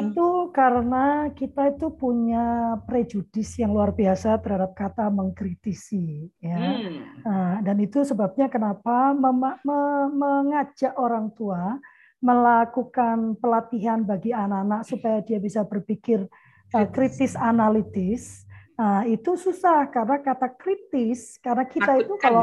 [0.00, 6.56] itu karena kita itu punya prejudis yang luar biasa terhadap kata mengkritisi ya.
[6.56, 6.96] Hmm.
[7.28, 11.76] Nah, dan itu sebabnya kenapa mem- me- mengajak orang tua
[12.22, 16.24] melakukan pelatihan bagi anak-anak supaya dia bisa berpikir
[16.72, 18.46] uh, kritis analitis
[18.82, 22.02] Nah, itu susah karena kata kritis, karena kita Takutkan.
[22.02, 22.42] itu kalau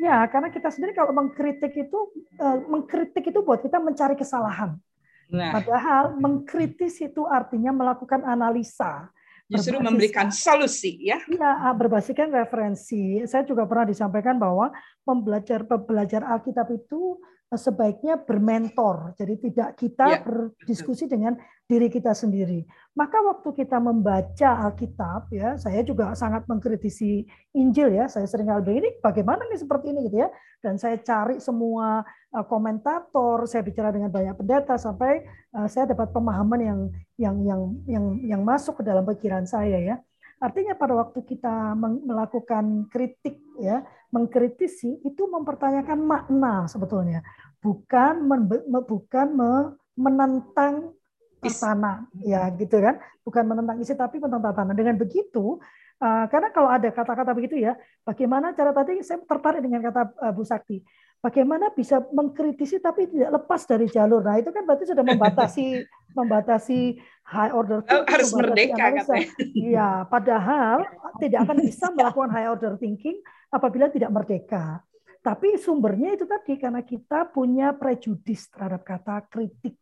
[0.00, 2.08] ya, karena kita sendiri kalau mengkritik itu
[2.40, 4.80] uh, mengkritik itu buat kita mencari kesalahan.
[5.28, 5.52] Nah.
[5.52, 9.12] Padahal mengkritis itu artinya melakukan analisa.
[9.44, 11.20] Justru memberikan solusi ya.
[11.28, 13.20] Iya, ah, berbasiskan referensi.
[13.28, 14.72] Saya juga pernah disampaikan bahwa
[15.04, 17.20] pembelajar pembelajar Alkitab itu
[17.52, 19.12] sebaiknya bermentor.
[19.14, 22.64] Jadi tidak kita ya, berdiskusi dengan diri kita sendiri.
[22.94, 27.24] Maka waktu kita membaca Alkitab ya, saya juga sangat mengkritisi
[27.56, 28.06] Injil ya.
[28.06, 30.28] Saya sering kali ini bagaimana nih seperti ini gitu ya.
[30.60, 35.24] Dan saya cari semua uh, komentator, saya bicara dengan banyak pendeta sampai
[35.56, 36.80] uh, saya dapat pemahaman yang
[37.16, 38.04] yang yang yang
[38.36, 39.96] yang masuk ke dalam pikiran saya ya.
[40.42, 41.72] Artinya pada waktu kita
[42.04, 43.80] melakukan kritik ya,
[44.14, 47.26] mengkritisi itu mempertanyakan makna sebetulnya,
[47.58, 48.22] bukan
[48.86, 49.28] bukan
[49.98, 50.94] menentang
[51.42, 54.78] tatanan ya gitu kan, bukan menentang isi tapi menentang tatanan.
[54.78, 55.58] Dengan begitu
[56.02, 60.32] Uh, karena kalau ada kata-kata begitu ya, bagaimana cara tadi saya tertarik dengan kata uh,
[60.34, 60.82] Bu Sakti,
[61.22, 64.20] bagaimana bisa mengkritisi tapi tidak lepas dari jalur.
[64.20, 65.86] Nah itu kan berarti sudah membatasi
[66.18, 69.28] membatasi high order thinking, harus merdeka katanya.
[69.54, 70.76] Iya, padahal
[71.22, 73.16] tidak akan bisa melakukan high order thinking
[73.50, 74.80] apabila tidak merdeka.
[75.24, 79.72] Tapi sumbernya itu tadi karena kita punya prejudis terhadap kata kritik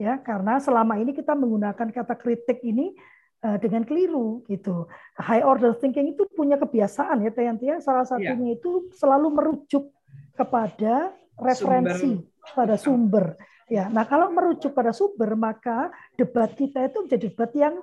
[0.00, 2.96] ya karena selama ini kita menggunakan kata kritik ini
[3.44, 4.88] uh, dengan keliru gitu.
[5.20, 8.10] High order thinking itu punya kebiasaan ya Tayanti ya salah iya.
[8.10, 8.56] satunya ya.
[8.56, 9.92] itu selalu merujuk
[10.32, 12.56] kepada referensi sumber.
[12.56, 13.26] pada sumber.
[13.70, 17.74] Ya, nah kalau merujuk pada sumber maka debat kita itu menjadi debat yang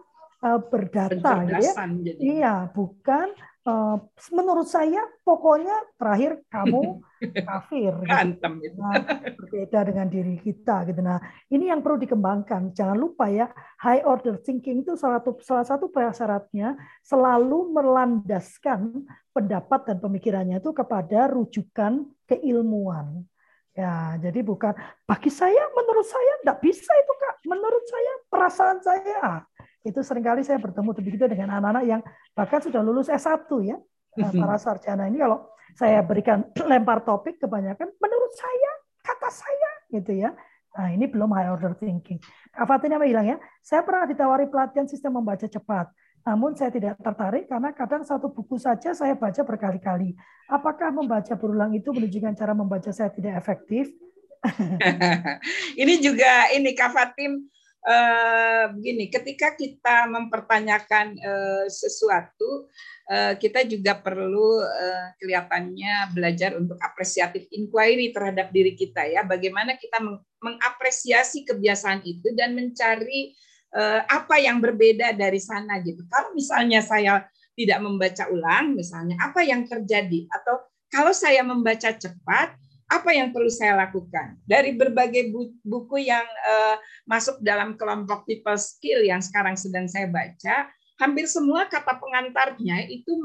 [0.43, 1.73] uh, berdata gitu ya.
[1.87, 2.19] Jadi.
[2.19, 3.31] Iya, bukan
[3.67, 3.97] uh,
[4.31, 7.03] menurut saya pokoknya terakhir kamu
[7.49, 7.93] kafir.
[7.99, 8.47] Gitu.
[8.63, 8.79] gitu.
[8.79, 9.03] Nah,
[9.35, 11.03] berbeda dengan diri kita gitu.
[11.03, 11.19] Nah,
[11.51, 12.71] ini yang perlu dikembangkan.
[12.71, 13.51] Jangan lupa ya,
[13.83, 19.03] high order thinking itu salah satu salah satu prasyaratnya selalu melandaskan
[19.35, 23.27] pendapat dan pemikirannya itu kepada rujukan keilmuan.
[23.77, 24.73] Ya, jadi bukan
[25.05, 27.35] bagi saya, menurut saya tidak bisa itu kak.
[27.45, 29.45] Menurut saya, perasaan saya
[29.85, 32.01] itu sering kali saya bertemu begitu dengan anak-anak yang
[32.33, 33.77] bahkan sudah lulus S1 ya.
[34.17, 34.41] Nah, mhm.
[34.41, 38.71] para sarjana ini kalau saya berikan lempar topik kebanyakan menurut saya,
[39.05, 40.33] kata saya gitu ya.
[40.77, 42.21] Nah, ini belum high order thinking.
[42.53, 45.89] Kak apa bilang ya, saya pernah ditawari pelatihan sistem membaca cepat.
[46.27, 50.11] Namun saya tidak tertarik karena kadang satu buku saja saya baca berkali-kali.
[50.51, 53.89] Apakah membaca berulang itu menunjukkan cara membaca saya tidak efektif?
[55.81, 57.47] ini juga ini Kak Fatim
[58.73, 62.67] begini, ketika kita mempertanyakan uh, sesuatu,
[63.07, 64.59] uh, kita juga perlu
[65.21, 69.23] kelihatannya belajar untuk apresiatif inquiry terhadap diri kita ya.
[69.23, 73.33] Bagaimana kita meng mengapresiasi kebiasaan itu dan mencari
[74.07, 76.05] apa yang berbeda dari sana gitu.
[76.07, 77.25] Kalau misalnya saya
[77.57, 82.55] tidak membaca ulang, misalnya apa yang terjadi atau kalau saya membaca cepat,
[82.87, 84.39] apa yang perlu saya lakukan?
[84.47, 85.27] Dari berbagai
[85.63, 91.69] buku yang uh, masuk dalam kelompok people skill yang sekarang sedang saya baca hampir semua
[91.69, 93.21] kata pengantarnya itu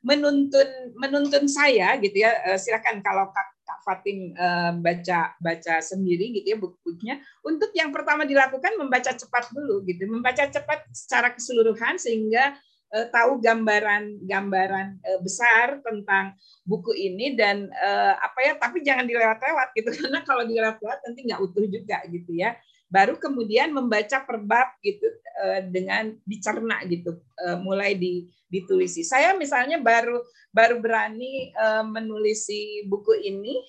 [0.00, 2.32] menuntun menuntun saya gitu ya.
[2.54, 7.90] Uh, silakan kalau kak, kak Fatim uh, baca baca sendiri gitu ya bukunya untuk yang
[7.90, 12.56] pertama dilakukan membaca cepat dulu gitu membaca cepat secara keseluruhan sehingga
[12.94, 16.34] uh, tahu gambaran gambaran uh, besar tentang
[16.66, 19.90] buku ini dan uh, apa ya tapi jangan dilewat-lewat gitu.
[19.98, 22.54] Karena kalau dilewat-lewat nanti nggak utuh juga gitu ya
[22.90, 25.06] baru kemudian membaca per bab gitu
[25.38, 30.18] uh, dengan dicerna gitu uh, mulai di, ditulisi saya misalnya baru
[30.50, 33.62] baru berani uh, menulisi buku ini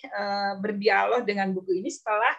[0.58, 2.34] berdialog dengan buku ini setelah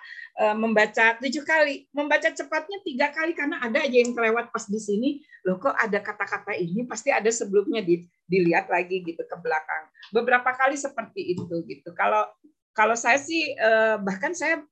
[0.59, 1.87] membaca tujuh kali.
[1.95, 5.23] Membaca cepatnya tiga kali karena ada aja yang kelewat pas di sini.
[5.47, 6.83] Loh kok ada kata-kata ini?
[6.91, 9.87] Pasti ada sebelumnya di, dilihat lagi gitu ke belakang.
[10.11, 11.95] Beberapa kali seperti itu gitu.
[11.95, 12.27] Kalau
[12.75, 13.55] kalau saya sih
[14.03, 14.67] bahkan saya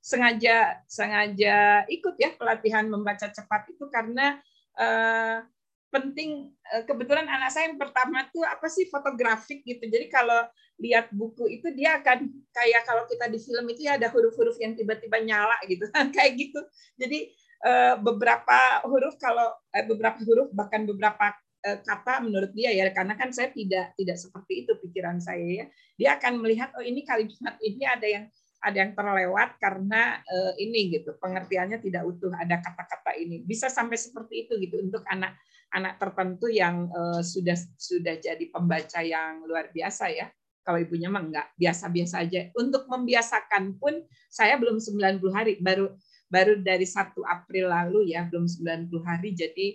[0.00, 4.40] sengaja sengaja ikut ya pelatihan membaca cepat itu karena
[4.80, 5.44] uh,
[5.92, 9.84] penting uh, kebetulan anak saya yang pertama tuh apa sih fotografik gitu.
[9.84, 10.46] Jadi kalau
[10.80, 14.72] lihat buku itu dia akan kayak kalau kita di film itu ya ada huruf-huruf yang
[14.72, 15.84] tiba-tiba nyala gitu
[16.16, 16.60] kayak gitu.
[16.96, 17.34] Jadi
[17.66, 23.36] uh, beberapa huruf kalau uh, beberapa huruf bahkan beberapa kata menurut dia ya karena kan
[23.36, 25.64] saya tidak tidak seperti itu pikiran saya ya.
[26.00, 28.24] Dia akan melihat oh ini kalimat ini ada yang
[28.60, 33.40] ada yang terlewat karena uh, ini gitu pengertiannya tidak utuh ada kata-kata ini.
[33.40, 39.48] Bisa sampai seperti itu gitu untuk anak-anak tertentu yang uh, sudah sudah jadi pembaca yang
[39.48, 40.28] luar biasa ya.
[40.60, 42.52] Kalau ibunya mah enggak biasa-biasa aja.
[42.52, 45.96] Untuk membiasakan pun saya belum 90 hari baru
[46.30, 49.66] baru dari 1 April lalu ya belum 90 hari jadi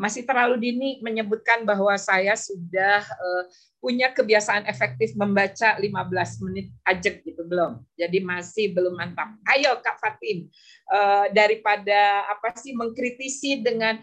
[0.00, 3.44] masih terlalu dini menyebutkan bahwa saya sudah uh,
[3.78, 7.84] punya kebiasaan efektif membaca 15 menit aja gitu belum.
[7.94, 9.36] Jadi masih belum mantap.
[9.44, 10.48] Ayo Kak Fatin,
[10.88, 14.00] uh, daripada apa sih mengkritisi dengan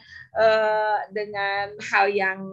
[1.16, 2.44] dengan hal yang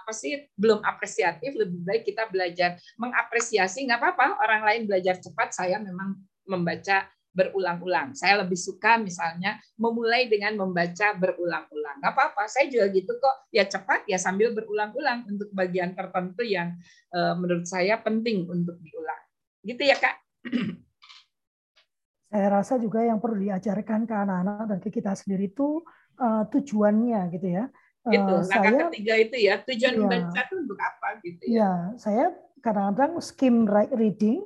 [0.00, 3.84] apa sih belum apresiatif, lebih baik kita belajar mengapresiasi.
[3.84, 6.16] Nggak apa-apa orang lain belajar cepat, saya memang
[6.48, 7.04] membaca
[7.36, 8.16] berulang-ulang.
[8.16, 12.00] Saya lebih suka misalnya memulai dengan membaca berulang-ulang.
[12.00, 13.36] Gak apa-apa, saya juga gitu kok.
[13.52, 16.72] Ya cepat, ya sambil berulang-ulang untuk bagian tertentu yang
[17.12, 19.22] uh, menurut saya penting untuk diulang.
[19.60, 20.16] Gitu ya Kak?
[22.26, 25.80] Saya rasa juga yang perlu diajarkan ke anak-anak dan ke kita sendiri itu
[26.18, 27.64] uh, tujuannya gitu ya.
[28.06, 31.54] Itu, uh, saya, ketiga itu ya, tujuan ya, membaca itu untuk apa gitu ya.
[31.54, 32.34] Ya, saya
[32.66, 34.42] kadang-kadang skim reading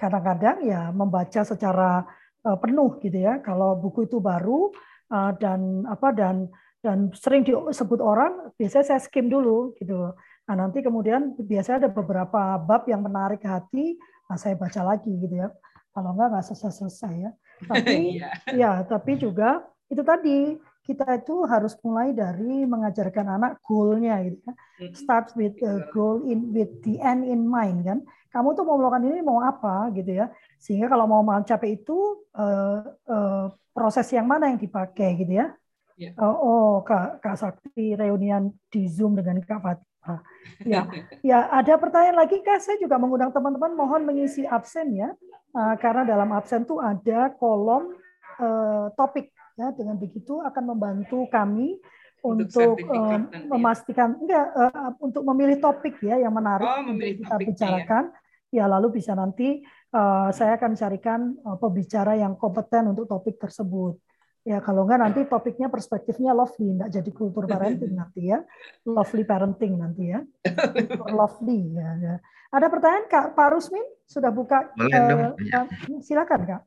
[0.00, 2.04] kadang-kadang ya membaca secara
[2.44, 3.40] uh, penuh gitu ya.
[3.40, 4.70] Kalau buku itu baru
[5.10, 6.48] uh, dan apa dan
[6.84, 10.12] dan sering disebut orang, biasanya saya skim dulu gitu.
[10.44, 13.96] Nah, nanti kemudian biasanya ada beberapa bab yang menarik hati,
[14.28, 15.48] nah saya baca lagi gitu ya.
[15.96, 17.30] Kalau enggak nggak selesai-selesai ya.
[17.64, 18.30] Tapi iya.
[18.52, 24.52] ya, tapi juga itu tadi kita itu harus mulai dari mengajarkan anak goalnya gitu ya.
[24.92, 28.04] Start with a goal in with the end in mind kan.
[28.34, 30.26] Kamu tuh mau melakukan ini mau apa gitu ya.
[30.58, 35.54] Sehingga kalau mau mencapai itu uh, uh, proses yang mana yang dipakai gitu ya.
[35.94, 36.10] Yeah.
[36.18, 36.18] Iya.
[36.18, 40.18] Uh, oh Kak Kak Sakti reunian di Zoom dengan Kak Fatima.
[40.66, 40.82] Ya,
[41.30, 42.58] ya ada pertanyaan lagi Kak.
[42.58, 45.14] Saya juga mengundang teman-teman mohon mengisi absen ya.
[45.54, 47.94] Uh, karena dalam absen tuh ada kolom
[48.42, 51.78] uh, topik Ya, dengan begitu akan membantu kami
[52.26, 53.22] untuk, untuk uh,
[53.54, 57.46] memastikan enggak uh, untuk memilih topik ya yang menarik oh, untuk kita ya.
[57.46, 58.04] bicarakan.
[58.10, 58.22] Ya.
[58.54, 63.98] Ya lalu bisa nanti uh, saya akan carikan uh, pembicara yang kompeten untuk topik tersebut.
[64.44, 68.38] Ya kalau enggak nanti topiknya perspektifnya lovely, enggak jadi kultur parenting nanti ya,
[68.86, 70.22] lovely parenting nanti ya,
[71.18, 72.14] lovely ya, ya.
[72.54, 74.70] Ada pertanyaan Kak Pak Rusmin sudah buka?
[74.78, 75.20] Boleh uh, dong.
[75.42, 75.60] Ya.
[75.98, 76.62] Silakan Kak.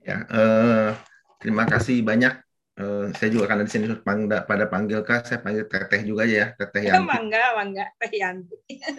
[0.00, 0.96] Ya, uh,
[1.40, 2.36] Terima kasih banyak.
[2.76, 6.48] Uh, saya juga karena di sini pada panggil kak, saya panggil teteh juga aja ya,
[6.52, 7.08] teteh yang.
[7.08, 8.56] Mangga, mangga, teh Yanti.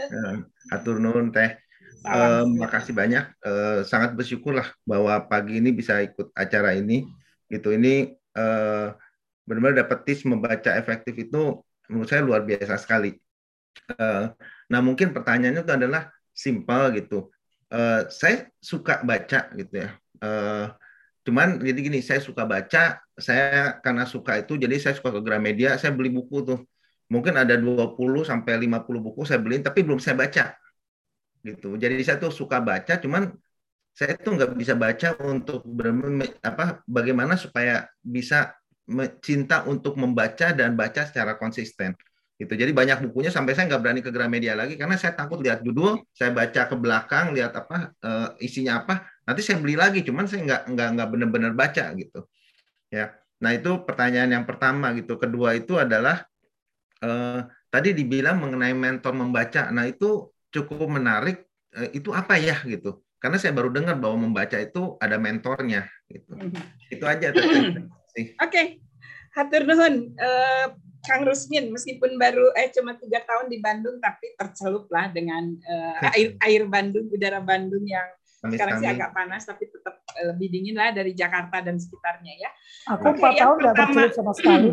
[0.09, 0.41] uh,
[0.73, 1.53] atur nuhun teh.
[2.01, 3.29] Uh, makasih banyak.
[3.45, 7.05] Uh, sangat bersyukurlah bahwa pagi ini bisa ikut acara ini.
[7.51, 8.95] Gitu ini uh,
[9.45, 11.61] benar-benar dapat tips membaca efektif itu
[11.91, 13.19] menurut saya luar biasa sekali.
[13.93, 14.31] Uh,
[14.71, 17.29] nah mungkin pertanyaannya itu adalah simpel gitu.
[18.11, 19.95] Saya suka baca gitu ya.
[21.23, 25.79] Cuman jadi gini, saya suka baca, saya karena suka itu jadi saya suka ke Gramedia,
[25.79, 26.59] saya beli buku tuh.
[27.07, 27.95] Mungkin ada 20
[28.27, 30.55] sampai 50 buku saya beli tapi belum saya baca.
[31.41, 31.73] Gitu.
[31.77, 33.33] Jadi saya tuh suka baca, cuman
[33.91, 35.67] saya tuh nggak bisa baca untuk
[36.41, 38.55] apa bagaimana supaya bisa
[39.19, 41.95] cinta untuk membaca dan baca secara konsisten
[42.39, 42.53] gitu.
[42.57, 46.01] Jadi banyak bukunya sampai saya nggak berani ke Gramedia lagi karena saya takut lihat judul
[46.15, 50.41] saya baca ke belakang lihat apa uh, isinya apa nanti saya beli lagi cuman saya
[50.49, 52.25] nggak nggak nggak benar-benar baca gitu.
[52.89, 55.19] Ya nah itu pertanyaan yang pertama gitu.
[55.21, 56.25] Kedua itu adalah
[57.05, 63.01] uh, tadi dibilang mengenai mentor membaca nah itu cukup menarik uh, itu apa ya gitu
[63.21, 66.93] karena saya baru dengar bahwa membaca itu ada mentornya gitu mm-hmm.
[66.93, 67.79] itu aja oke
[68.37, 68.83] okay.
[69.33, 74.85] hatur nuhun uh, Kang Rusmin meskipun baru eh cuma tiga tahun di Bandung tapi tercelup
[74.93, 78.05] lah dengan uh, air air Bandung udara Bandung yang
[78.41, 80.01] Sekarang sih agak panas tapi tetap
[80.33, 82.49] lebih dingin lah dari Jakarta dan sekitarnya ya.
[82.97, 84.69] Aku empat tahun nggak tercelup sama sekali.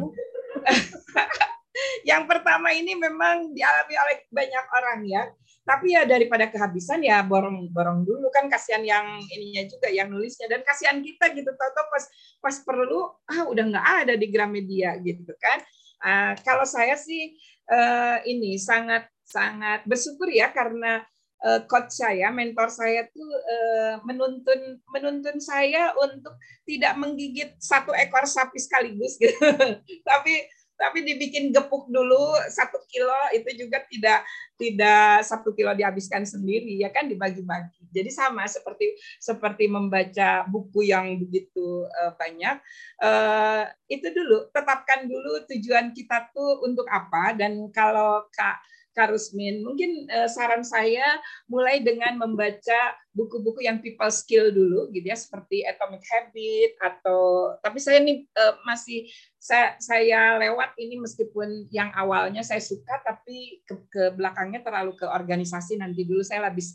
[2.11, 5.23] yang pertama ini memang dialami oleh banyak orang ya.
[5.69, 10.65] Tapi ya daripada kehabisan ya borong-borong dulu kan kasihan yang ininya juga yang nulisnya dan
[10.65, 12.05] kasihan kita gitu tahu pas
[12.41, 15.61] pas perlu ah udah nggak ada di Gramedia gitu kan.
[16.01, 17.37] Uh, kalau saya sih
[17.69, 21.05] uh, ini sangat sangat bersyukur ya karena
[21.45, 28.25] uh, coach saya, mentor saya tuh uh, menuntun menuntun saya untuk tidak menggigit satu ekor
[28.25, 29.37] sapi sekaligus gitu.
[30.09, 30.35] Tapi
[30.79, 34.23] tapi dibikin gepuk dulu satu kilo itu juga tidak
[34.55, 37.91] tidak satu kilo dihabiskan sendiri ya kan dibagi-bagi.
[37.91, 42.63] Jadi sama seperti seperti membaca buku yang begitu uh, banyak.
[43.03, 47.35] Uh, itu dulu tetapkan dulu tujuan kita tuh untuk apa.
[47.35, 48.63] Dan kalau kak
[48.99, 49.63] Karusmin.
[49.63, 51.07] Mungkin uh, saran saya
[51.47, 57.79] mulai dengan membaca buku-buku yang people skill dulu gitu ya seperti Atomic Habit atau tapi
[57.79, 59.07] saya ini uh, masih
[59.39, 65.07] saya saya lewat ini meskipun yang awalnya saya suka tapi ke, ke belakangnya terlalu ke
[65.07, 66.67] organisasi nanti dulu saya lebih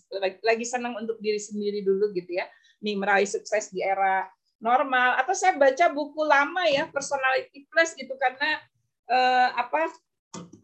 [0.43, 2.47] lagi, senang untuk diri sendiri dulu gitu ya.
[2.79, 4.27] Nih meraih sukses di era
[4.63, 8.63] normal atau saya baca buku lama ya personality plus gitu karena
[9.11, 9.91] uh, apa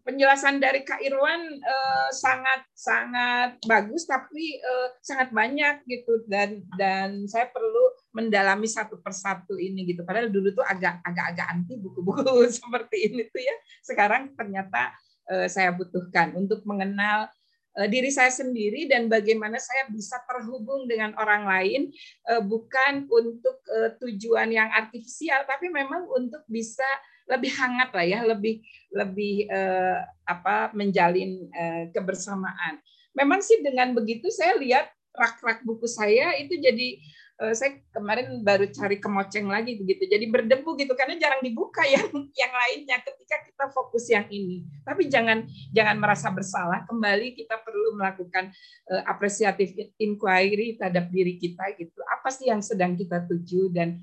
[0.10, 6.26] penjelasan dari Kak Irwan uh, sangat sangat bagus tapi uh, sangat banyak gitu.
[6.26, 10.01] Dan dan saya perlu mendalami satu persatu ini gitu.
[10.01, 13.55] Padahal dulu tuh agak agak anti buku-buku seperti ini tuh ya.
[13.86, 14.97] Sekarang ternyata
[15.30, 17.30] uh, saya butuhkan untuk mengenal
[17.78, 21.93] uh, diri saya sendiri dan bagaimana saya bisa terhubung dengan orang lain
[22.34, 23.62] uh, bukan untuk
[24.01, 26.88] tujuan yang artifisial tapi memang untuk bisa
[27.30, 32.82] lebih hangat lah ya, lebih lebih uh, apa menjalin uh, kebersamaan.
[33.13, 36.97] Memang sih dengan begitu saya lihat rak-rak buku saya itu jadi
[37.41, 40.09] uh, saya kemarin baru cari kemoceng lagi begitu.
[40.09, 44.65] Jadi berdebu gitu karena jarang dibuka yang yang lainnya ketika kita fokus yang ini.
[44.82, 46.86] Tapi jangan jangan merasa bersalah.
[46.89, 48.49] Kembali kita perlu melakukan
[48.89, 52.01] uh, apresiatif inquiry terhadap diri kita gitu.
[52.09, 54.01] Apa sih yang sedang kita tuju dan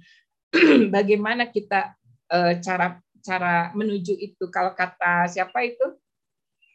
[0.96, 1.94] bagaimana kita
[2.30, 4.46] uh, cara cara menuju itu.
[4.54, 5.86] Kalau kata siapa itu?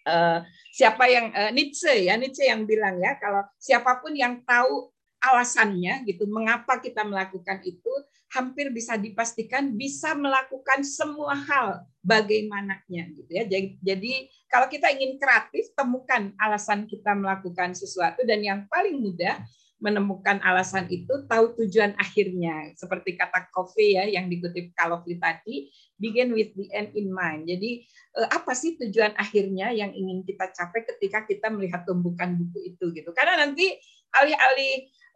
[0.02, 0.42] Uh,
[0.74, 4.90] siapa yang uh, Nietzsche ya Nietzsche yang bilang ya kalau siapa pun yang tahu
[5.22, 7.94] alasannya gitu mengapa kita melakukan itu
[8.34, 13.46] hampir bisa dipastikan bisa melakukan semua hal bagaimananya gitu ya
[13.78, 14.14] jadi
[14.50, 19.38] kalau kita ingin kreatif temukan alasan kita melakukan sesuatu dan yang paling mudah
[19.82, 22.72] menemukan alasan itu, tahu tujuan akhirnya.
[22.78, 27.50] Seperti kata Kofi ya yang dikutip Kalofli tadi, begin with the end in mind.
[27.50, 27.82] Jadi
[28.22, 32.94] eh, apa sih tujuan akhirnya yang ingin kita capai ketika kita melihat tumbukan buku itu
[32.94, 33.10] gitu.
[33.12, 33.74] Karena nanti
[34.14, 34.74] alih-alih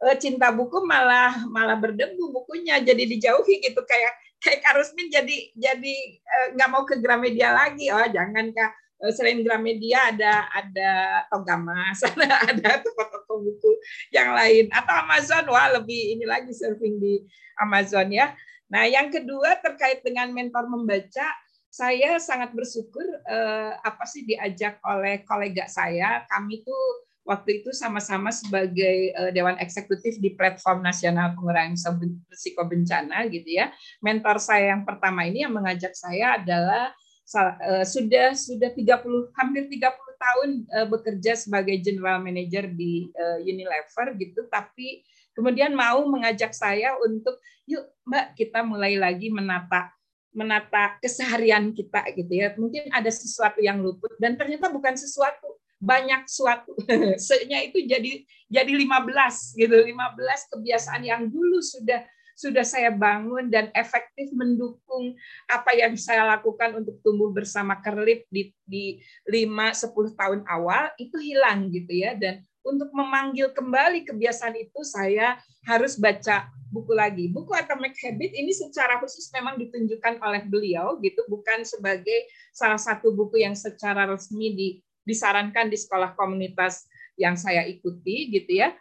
[0.09, 5.95] eh, cinta buku malah malah berdebu bukunya jadi dijauhi gitu kayak kayak Karusmin jadi jadi
[6.18, 7.93] eh, nggak mau ke Gramedia lagi.
[7.93, 10.91] Oh jangan Kak selain Gramedia ada ada
[11.28, 13.72] Togamas, ada ada toko-toko buku
[14.16, 17.24] yang lain atau Amazon wah lebih ini lagi surfing di
[17.60, 18.32] Amazon ya.
[18.66, 21.28] Nah, yang kedua terkait dengan mentor membaca,
[21.70, 26.26] saya sangat bersyukur eh, apa sih diajak oleh kolega saya.
[26.26, 31.98] Kami tuh waktu itu sama-sama sebagai uh, dewan eksekutif di platform nasional pengurangan
[32.30, 33.74] risiko bencana gitu ya.
[34.00, 36.93] Mentor saya yang pertama ini yang mengajak saya adalah
[37.26, 39.82] sudah sudah 30 hampir 30
[40.26, 44.45] tahun uh, bekerja sebagai general manager di uh, Unilever gitu.
[44.45, 45.01] Tapi
[45.34, 49.89] kemudian mau mengajak saya untuk yuk Mbak kita mulai lagi menata
[50.36, 52.53] menata keseharian kita gitu ya.
[52.59, 56.76] Mungkin ada sesuatu yang luput dan ternyata bukan sesuatu banyak suatu.
[57.26, 58.21] Senya itu jadi
[58.51, 62.03] jadi 15 gitu 15 kebiasaan yang dulu sudah
[62.36, 65.15] sudah saya bangun dan efektif mendukung
[65.47, 71.15] apa yang saya lakukan untuk tumbuh bersama Kerlip di di 5 10 tahun awal itu
[71.15, 75.38] hilang gitu ya dan untuk memanggil kembali kebiasaan itu saya
[75.69, 77.29] harus baca buku lagi.
[77.29, 83.13] Buku Atomic Habit ini secara khusus memang ditunjukkan oleh beliau gitu, bukan sebagai salah satu
[83.13, 84.67] buku yang secara resmi di,
[85.05, 88.73] disarankan di sekolah komunitas yang saya ikuti gitu ya.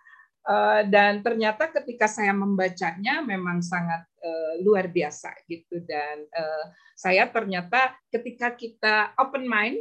[0.45, 5.81] Eh, dan ternyata ketika saya membacanya memang sangat uh, luar biasa gitu.
[5.89, 9.81] Dan uh, saya ternyata ketika kita open mind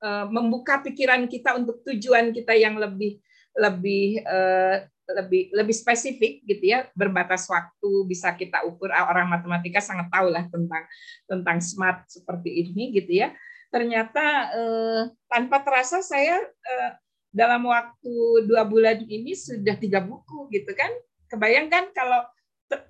[0.00, 3.20] uh, membuka pikiran kita untuk tujuan kita yang lebih
[3.52, 4.80] lebih uh,
[5.12, 8.88] lebih lebih spesifik gitu ya berbatas waktu bisa kita ukur.
[8.88, 10.88] Ah, orang matematika sangat tahu lah tentang
[11.28, 13.36] tentang smart seperti ini gitu ya.
[13.68, 14.24] Ternyata
[14.56, 16.90] uh, tanpa terasa saya uh,
[17.38, 18.14] dalam waktu
[18.50, 20.90] dua bulan ini sudah tiga buku gitu kan.
[21.30, 22.26] Kebayangkan kalau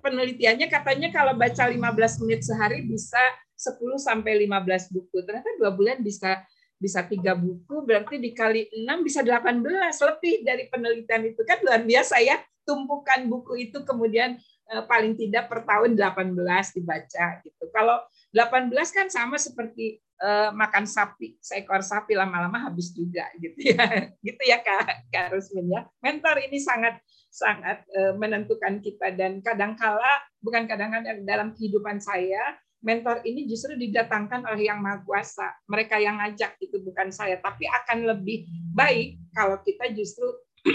[0.01, 1.77] penelitiannya katanya kalau baca 15
[2.25, 3.21] menit sehari bisa
[3.53, 5.21] 10 sampai 15 buku.
[5.21, 6.41] Ternyata dua bulan bisa
[6.79, 9.59] bisa tiga buku, berarti dikali enam bisa 18
[9.99, 12.39] lebih dari penelitian itu kan luar biasa ya.
[12.63, 14.39] Tumpukan buku itu kemudian
[14.71, 16.33] eh, paling tidak per tahun 18
[16.79, 17.63] dibaca gitu.
[17.69, 23.85] Kalau 18 kan sama seperti uh, makan sapi, seekor sapi lama-lama habis juga gitu ya.
[24.25, 25.81] Gitu ya Kak, Kak Rusmin ya.
[26.03, 33.19] Mentor ini sangat sangat uh, menentukan kita dan kadangkala bukan kadang-kadang dalam kehidupan saya mentor
[33.27, 35.51] ini justru didatangkan oleh yang maha kuasa.
[35.67, 40.25] Mereka yang ngajak itu bukan saya, tapi akan lebih baik kalau kita justru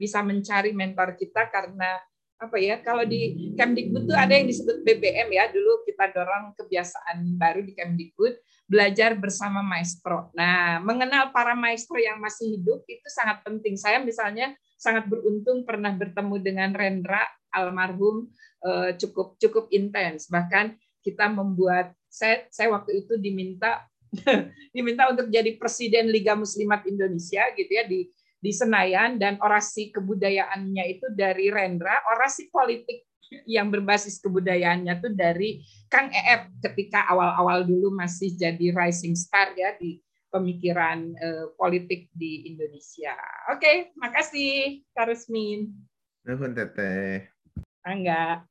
[0.00, 1.96] bisa mencari mentor kita karena
[2.40, 7.36] apa ya kalau di Kemdikbud itu ada yang disebut BBM ya dulu kita dorong kebiasaan
[7.36, 10.32] baru di Kemdikbud belajar bersama maestro.
[10.32, 13.76] Nah mengenal para maestro yang masih hidup itu sangat penting.
[13.76, 18.32] Saya misalnya sangat beruntung pernah bertemu dengan Rendra almarhum
[18.64, 20.72] eh, cukup cukup intens bahkan
[21.04, 23.84] kita membuat saya saya waktu itu diminta
[24.74, 28.10] diminta untuk jadi presiden Liga Muslimat Indonesia gitu ya di
[28.40, 33.04] di Senayan dan orasi kebudayaannya itu dari Rendra, orasi politik
[33.46, 39.76] yang berbasis kebudayaannya itu dari Kang EF ketika awal-awal dulu masih jadi rising star ya
[39.78, 43.14] di pemikiran uh, politik di Indonesia.
[43.52, 45.70] Oke, okay, makasih Kak Rusmin.
[46.26, 47.28] Nuhun Teteh.
[47.84, 48.46] Angga.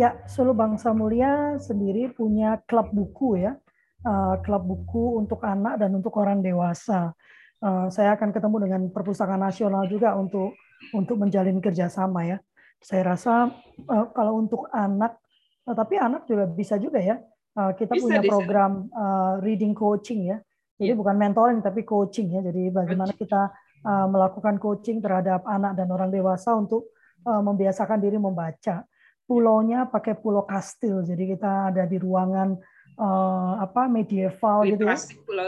[0.00, 3.58] ya, Solo Bangsa Mulia sendiri punya klub buku ya
[4.06, 7.10] uh, klub buku untuk anak dan untuk orang dewasa.
[7.58, 10.54] Uh, saya akan ketemu dengan perpustakaan nasional juga untuk
[10.94, 12.38] untuk menjalin kerjasama ya.
[12.78, 13.50] Saya rasa
[13.88, 15.18] uh, kalau untuk anak,
[15.66, 17.18] uh, tapi anak juga bisa juga ya.
[17.56, 18.30] Uh, kita bisa, punya bisa.
[18.30, 20.38] program uh, reading coaching ya.
[20.76, 20.98] Jadi yeah.
[21.00, 22.40] bukan mentoring tapi coaching ya.
[22.44, 23.48] Jadi bagaimana kita
[23.82, 26.92] uh, melakukan coaching terhadap anak dan orang dewasa untuk
[27.24, 28.84] uh, membiasakan diri membaca.
[29.26, 31.02] Pulaunya pakai pulau kastil.
[31.02, 32.54] Jadi kita ada di ruangan
[32.96, 34.96] uh, apa medieval gitu ya.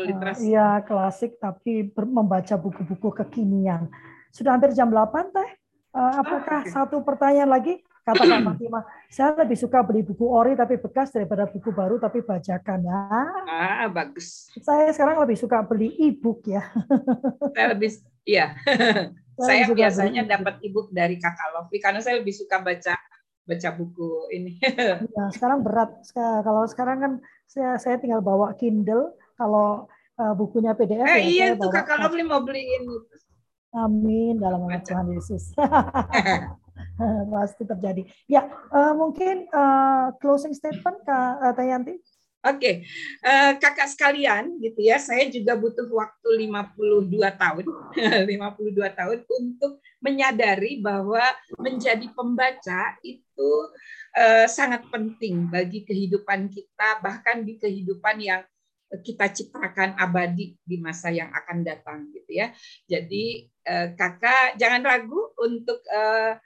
[0.05, 0.40] Literasi.
[0.40, 3.88] Uh, iya, klasik tapi membaca buku-buku kekinian.
[4.32, 5.51] Sudah hampir jam 8 teh.
[5.88, 6.72] Uh, apakah ah, okay.
[6.72, 7.80] satu pertanyaan lagi?
[8.09, 12.24] Kata Kak Fatimah, saya lebih suka beli buku ori tapi bekas daripada buku baru tapi
[12.24, 12.88] bajakan.
[12.88, 13.01] Ya.
[13.44, 14.49] Ah, bagus.
[14.64, 16.64] Saya sekarang lebih suka beli e-book ya.
[17.57, 18.57] saya lebih, iya.
[19.36, 22.96] saya, saya biasanya dapat e-book dari Kakak Lofi karena saya lebih suka baca
[23.44, 24.57] baca buku ini.
[25.16, 26.01] ya, sekarang berat.
[26.16, 27.12] Kalau sekarang kan
[27.49, 29.16] saya saya tinggal bawa Kindle.
[29.40, 29.88] Kalau
[30.20, 32.84] uh, bukunya PDF eh, ya iya itu kakak Lovely mau beliin.
[33.72, 35.57] Amin dalam nama Tuhan Yesus.
[37.32, 38.03] Pasti terjadi.
[38.26, 41.99] Ya, uh, mungkin uh, closing statement Kak uh, Tayanti.
[42.39, 42.74] Oke, okay.
[43.26, 47.66] uh, kakak sekalian gitu ya, saya juga butuh waktu 52 tahun,
[48.30, 51.18] 52 tahun untuk menyadari bahwa
[51.59, 53.51] menjadi pembaca itu
[54.14, 58.47] uh, sangat penting bagi kehidupan kita, bahkan di kehidupan yang
[59.03, 62.55] kita ciptakan abadi di masa yang akan datang gitu ya.
[62.86, 66.39] Jadi uh, kakak jangan ragu untuk uh,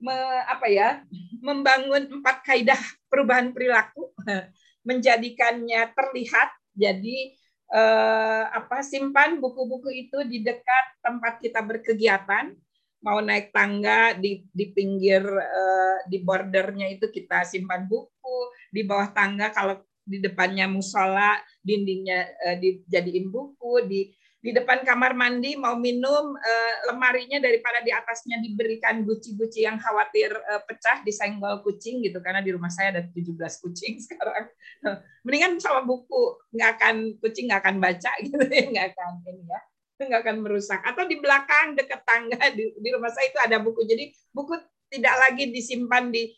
[0.00, 0.16] me,
[0.48, 1.04] apa ya
[1.44, 2.80] membangun empat kaidah
[3.12, 4.14] perubahan perilaku
[4.90, 6.50] menjadikannya terlihat.
[6.74, 7.38] Jadi
[7.70, 12.50] eh, apa simpan buku-buku itu di dekat tempat kita berkegiatan.
[13.00, 18.38] Mau naik tangga di di pinggir eh, di bordernya itu kita simpan buku.
[18.74, 24.10] Di bawah tangga kalau di depannya musola dindingnya eh, dijadiin buku di
[24.40, 30.32] di depan kamar mandi mau minum uh, lemarinya daripada di atasnya diberikan guci-guci yang khawatir
[30.32, 32.24] uh, pecah disenggol kucing gitu.
[32.24, 34.48] Karena di rumah saya ada 17 kucing sekarang.
[35.28, 36.40] Mendingan sama buku.
[36.56, 38.64] Nggak akan kucing nggak akan baca gitu ya.
[38.72, 39.60] Nggak akan ini ya.
[40.08, 40.80] Nggak akan merusak.
[40.88, 43.84] Atau di belakang dekat tangga di, di rumah saya itu ada buku.
[43.84, 44.56] Jadi buku
[44.88, 46.32] tidak lagi disimpan di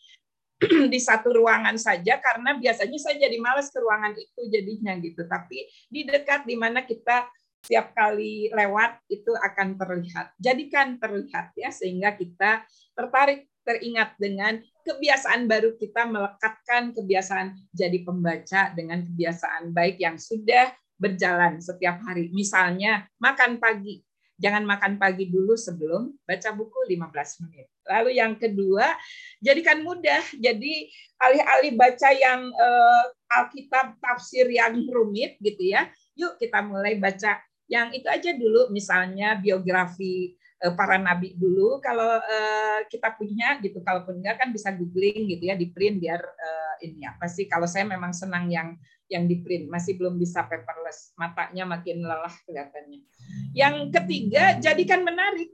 [0.91, 2.19] di satu ruangan saja.
[2.19, 5.23] Karena biasanya saya jadi males ke ruangan itu jadinya gitu.
[5.23, 7.31] Tapi di dekat di mana kita
[7.63, 10.35] setiap kali lewat itu akan terlihat.
[10.35, 18.75] Jadikan terlihat ya sehingga kita tertarik teringat dengan kebiasaan baru kita melekatkan kebiasaan jadi pembaca
[18.75, 22.27] dengan kebiasaan baik yang sudah berjalan setiap hari.
[22.35, 24.03] Misalnya makan pagi.
[24.35, 27.71] Jangan makan pagi dulu sebelum baca buku 15 menit.
[27.87, 28.91] Lalu yang kedua,
[29.39, 30.19] jadikan mudah.
[30.35, 33.03] Jadi alih-alih baca yang eh,
[33.39, 35.87] Alkitab tafsir yang rumit gitu ya.
[36.19, 37.39] Yuk kita mulai baca
[37.73, 43.81] yang itu aja dulu misalnya biografi eh, para nabi dulu kalau uh, kita punya gitu
[43.81, 47.65] kalaupun enggak kan bisa googling gitu ya di print biar uh, ini apa sih kalau
[47.65, 48.77] saya memang senang yang
[49.11, 51.13] yang di print, masih belum bisa paperless.
[51.13, 53.05] Matanya makin lelah kelihatannya.
[53.53, 55.53] Yang ketiga, jadikan menarik.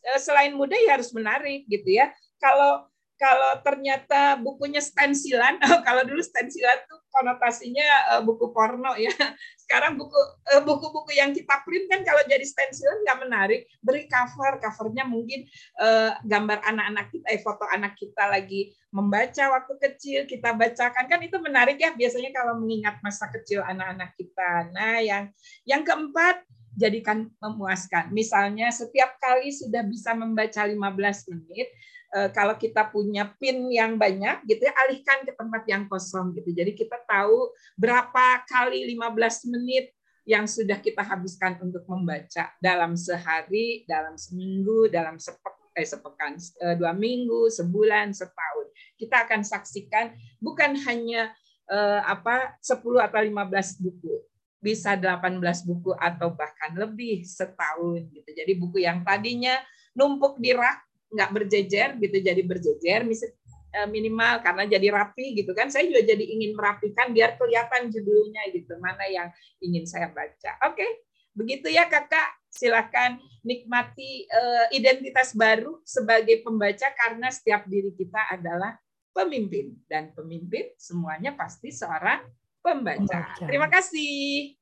[0.00, 2.12] Eh, selain mudah ya harus menarik gitu ya.
[2.36, 2.84] Kalau
[3.20, 9.12] kalau ternyata bukunya stensilan, kalau dulu stensilan tuh konotasinya uh, buku porno ya.
[9.62, 10.16] Sekarang buku
[10.56, 13.60] uh, buku-buku yang kita print kan kalau jadi stensilan nggak menarik.
[13.84, 15.44] Beri cover, covernya mungkin
[15.76, 21.20] uh, gambar anak-anak kita, eh, foto anak kita lagi membaca waktu kecil kita bacakan kan
[21.20, 24.72] itu menarik ya biasanya kalau mengingat masa kecil anak-anak kita.
[24.72, 25.28] Nah, yang
[25.68, 26.40] yang keempat
[26.72, 28.08] jadikan memuaskan.
[28.16, 34.42] Misalnya setiap kali sudah bisa membaca 15 menit, Eh, kalau kita punya pin yang banyak
[34.42, 36.50] gitu ya alihkan ke tempat yang kosong gitu.
[36.50, 39.94] Jadi kita tahu berapa kali 15 menit
[40.28, 46.74] yang sudah kita habiskan untuk membaca dalam sehari, dalam seminggu, dalam sepek, eh, sepekan, eh,
[46.76, 48.66] dua minggu, sebulan, setahun.
[48.94, 51.32] Kita akan saksikan bukan hanya
[51.70, 54.26] eh, apa 10 atau 15 buku,
[54.58, 58.26] bisa 18 buku atau bahkan lebih setahun gitu.
[58.26, 59.54] Jadi buku yang tadinya
[59.94, 65.70] numpuk di rak nggak berjejer gitu jadi berjejer eh, minimal karena jadi rapi gitu kan
[65.70, 69.28] saya juga jadi ingin merapikan biar kelihatan judulnya gitu mana yang
[69.62, 70.86] ingin saya baca oke
[71.34, 78.74] begitu ya kakak silakan nikmati uh, identitas baru sebagai pembaca karena setiap diri kita adalah
[79.14, 82.26] pemimpin dan pemimpin semuanya pasti seorang
[82.60, 83.00] pembaca.
[83.00, 83.46] pembaca.
[83.46, 84.54] Terima kasih.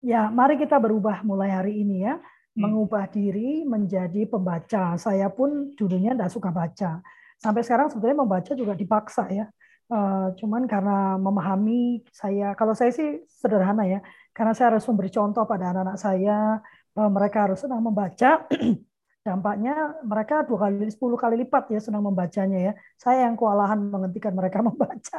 [0.00, 2.16] Ya, mari kita berubah mulai hari ini ya.
[2.50, 2.66] Hmm.
[2.66, 4.98] mengubah diri menjadi pembaca.
[4.98, 6.98] Saya pun dulunya tidak suka baca.
[7.38, 9.46] Sampai sekarang sebetulnya membaca juga dipaksa ya.
[9.90, 14.02] Uh, cuman karena memahami saya, kalau saya sih sederhana ya,
[14.34, 16.62] karena saya harus memberi contoh pada anak-anak saya
[16.94, 18.46] bahwa mereka harus senang membaca.
[19.26, 22.72] Dampaknya mereka dua kali, sepuluh kali lipat ya senang membacanya ya.
[22.98, 25.18] Saya yang kewalahan menghentikan mereka membaca.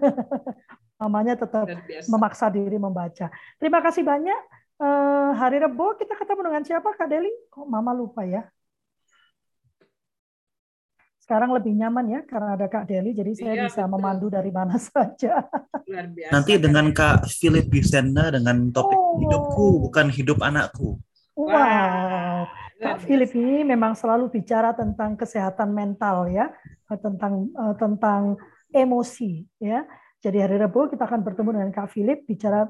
[1.00, 1.72] Mamanya tetap
[2.04, 3.32] memaksa diri membaca.
[3.56, 7.30] Terima kasih banyak uh, hari Rebo kita ketemu dengan siapa Kak Deli?
[7.50, 8.46] Kok Mama lupa ya?
[11.28, 13.92] Sekarang lebih nyaman ya karena ada Kak Deli, jadi saya iya, bisa betul.
[14.00, 15.44] memandu dari mana saja.
[15.84, 16.32] Luar biasa.
[16.32, 19.20] Nanti dengan Kak Philip Bisenda dengan topik oh.
[19.20, 20.96] hidupku bukan hidup anakku.
[21.36, 22.48] Wow.
[22.78, 26.48] Kak Philip ini memang selalu bicara tentang kesehatan mental ya,
[26.88, 28.40] tentang uh, tentang
[28.72, 29.84] emosi ya.
[30.18, 32.66] Jadi hari Rabu kita akan bertemu dengan Kak Philip bicara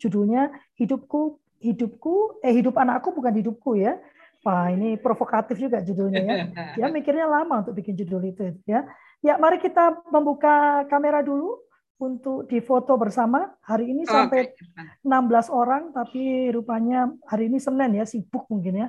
[0.00, 0.48] judulnya
[0.80, 4.00] hidupku hidupku eh hidup anakku bukan hidupku ya.
[4.42, 6.36] Wah, ini provokatif juga judulnya ya.
[6.80, 8.88] Ya mikirnya lama untuk bikin judul itu ya.
[9.22, 11.62] Ya, mari kita membuka kamera dulu
[12.02, 13.54] untuk difoto bersama.
[13.62, 15.06] Hari ini sampai okay.
[15.06, 18.88] 16 orang tapi rupanya hari ini Senin ya, sibuk mungkin ya.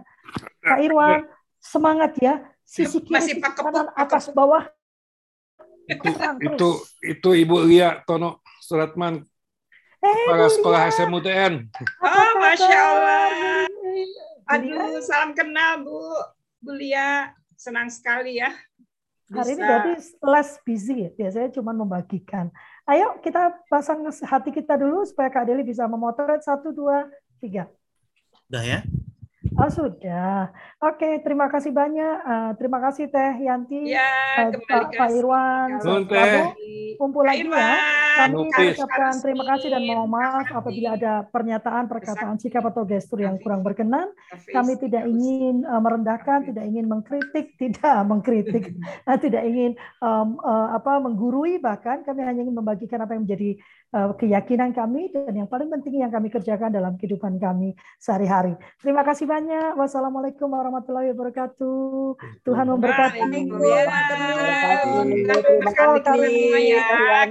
[0.66, 1.30] Kak Irwan,
[1.62, 2.42] semangat ya.
[2.66, 4.66] Sisi kiri, Masih kanan, atas, bawah
[5.88, 6.70] itu itu
[7.04, 9.20] itu Ibu Lia Tono Suratman
[10.00, 11.54] eh, kepala sekolah SMUTN.
[12.00, 13.68] Oh, masya Allah.
[14.52, 16.00] Aduh, salam kenal Bu
[16.64, 18.52] Bu Lia, senang sekali ya.
[19.28, 19.40] Bisa.
[19.40, 19.92] Hari ini berarti
[20.24, 21.10] less busy ya.
[21.16, 22.54] Biasanya cuma membagikan.
[22.84, 27.08] Ayo kita pasang hati kita dulu supaya Kak Deli bisa memotret satu dua
[27.40, 27.72] tiga.
[28.52, 28.80] Udah ya?
[29.54, 30.50] Oh sudah.
[30.82, 32.16] Oke, terima kasih banyak.
[32.26, 35.78] Uh, terima kasih Teh Yanti, ya, uh, Pak, Pak Irwan,
[36.10, 36.58] Pak
[36.98, 37.78] kumpul lagi ya.
[38.14, 43.38] Kami ucapkan terima kasih dan mohon maaf apabila ada pernyataan, perkataan, sikap atau gestur yang
[43.42, 44.10] kurang berkenan.
[44.50, 48.74] Kami tidak ingin uh, merendahkan, tidak ingin mengkritik, tidak mengkritik,
[49.22, 53.58] tidak ingin um, uh, apa menggurui bahkan kami hanya ingin membagikan apa yang menjadi
[53.94, 58.58] keyakinan kami dan yang paling penting yang kami kerjakan dalam kehidupan kami sehari-hari.
[58.82, 59.78] Terima kasih banyak.
[59.78, 62.18] Wassalamualaikum warahmatullahi wabarakatuh.
[62.42, 63.22] Tuhan memberkati.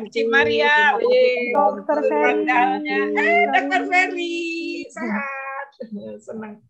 [0.06, 0.94] Cik Maria,
[1.50, 2.46] Dokter Ferry.
[2.46, 4.38] Eh, Dokter Ferry,
[4.86, 5.70] sehat.
[6.30, 6.62] Senang.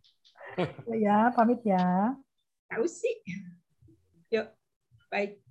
[0.88, 2.16] Ya, pamit ya.
[2.72, 3.20] Tahu sih.
[4.32, 4.48] Yuk,
[5.12, 5.41] baik.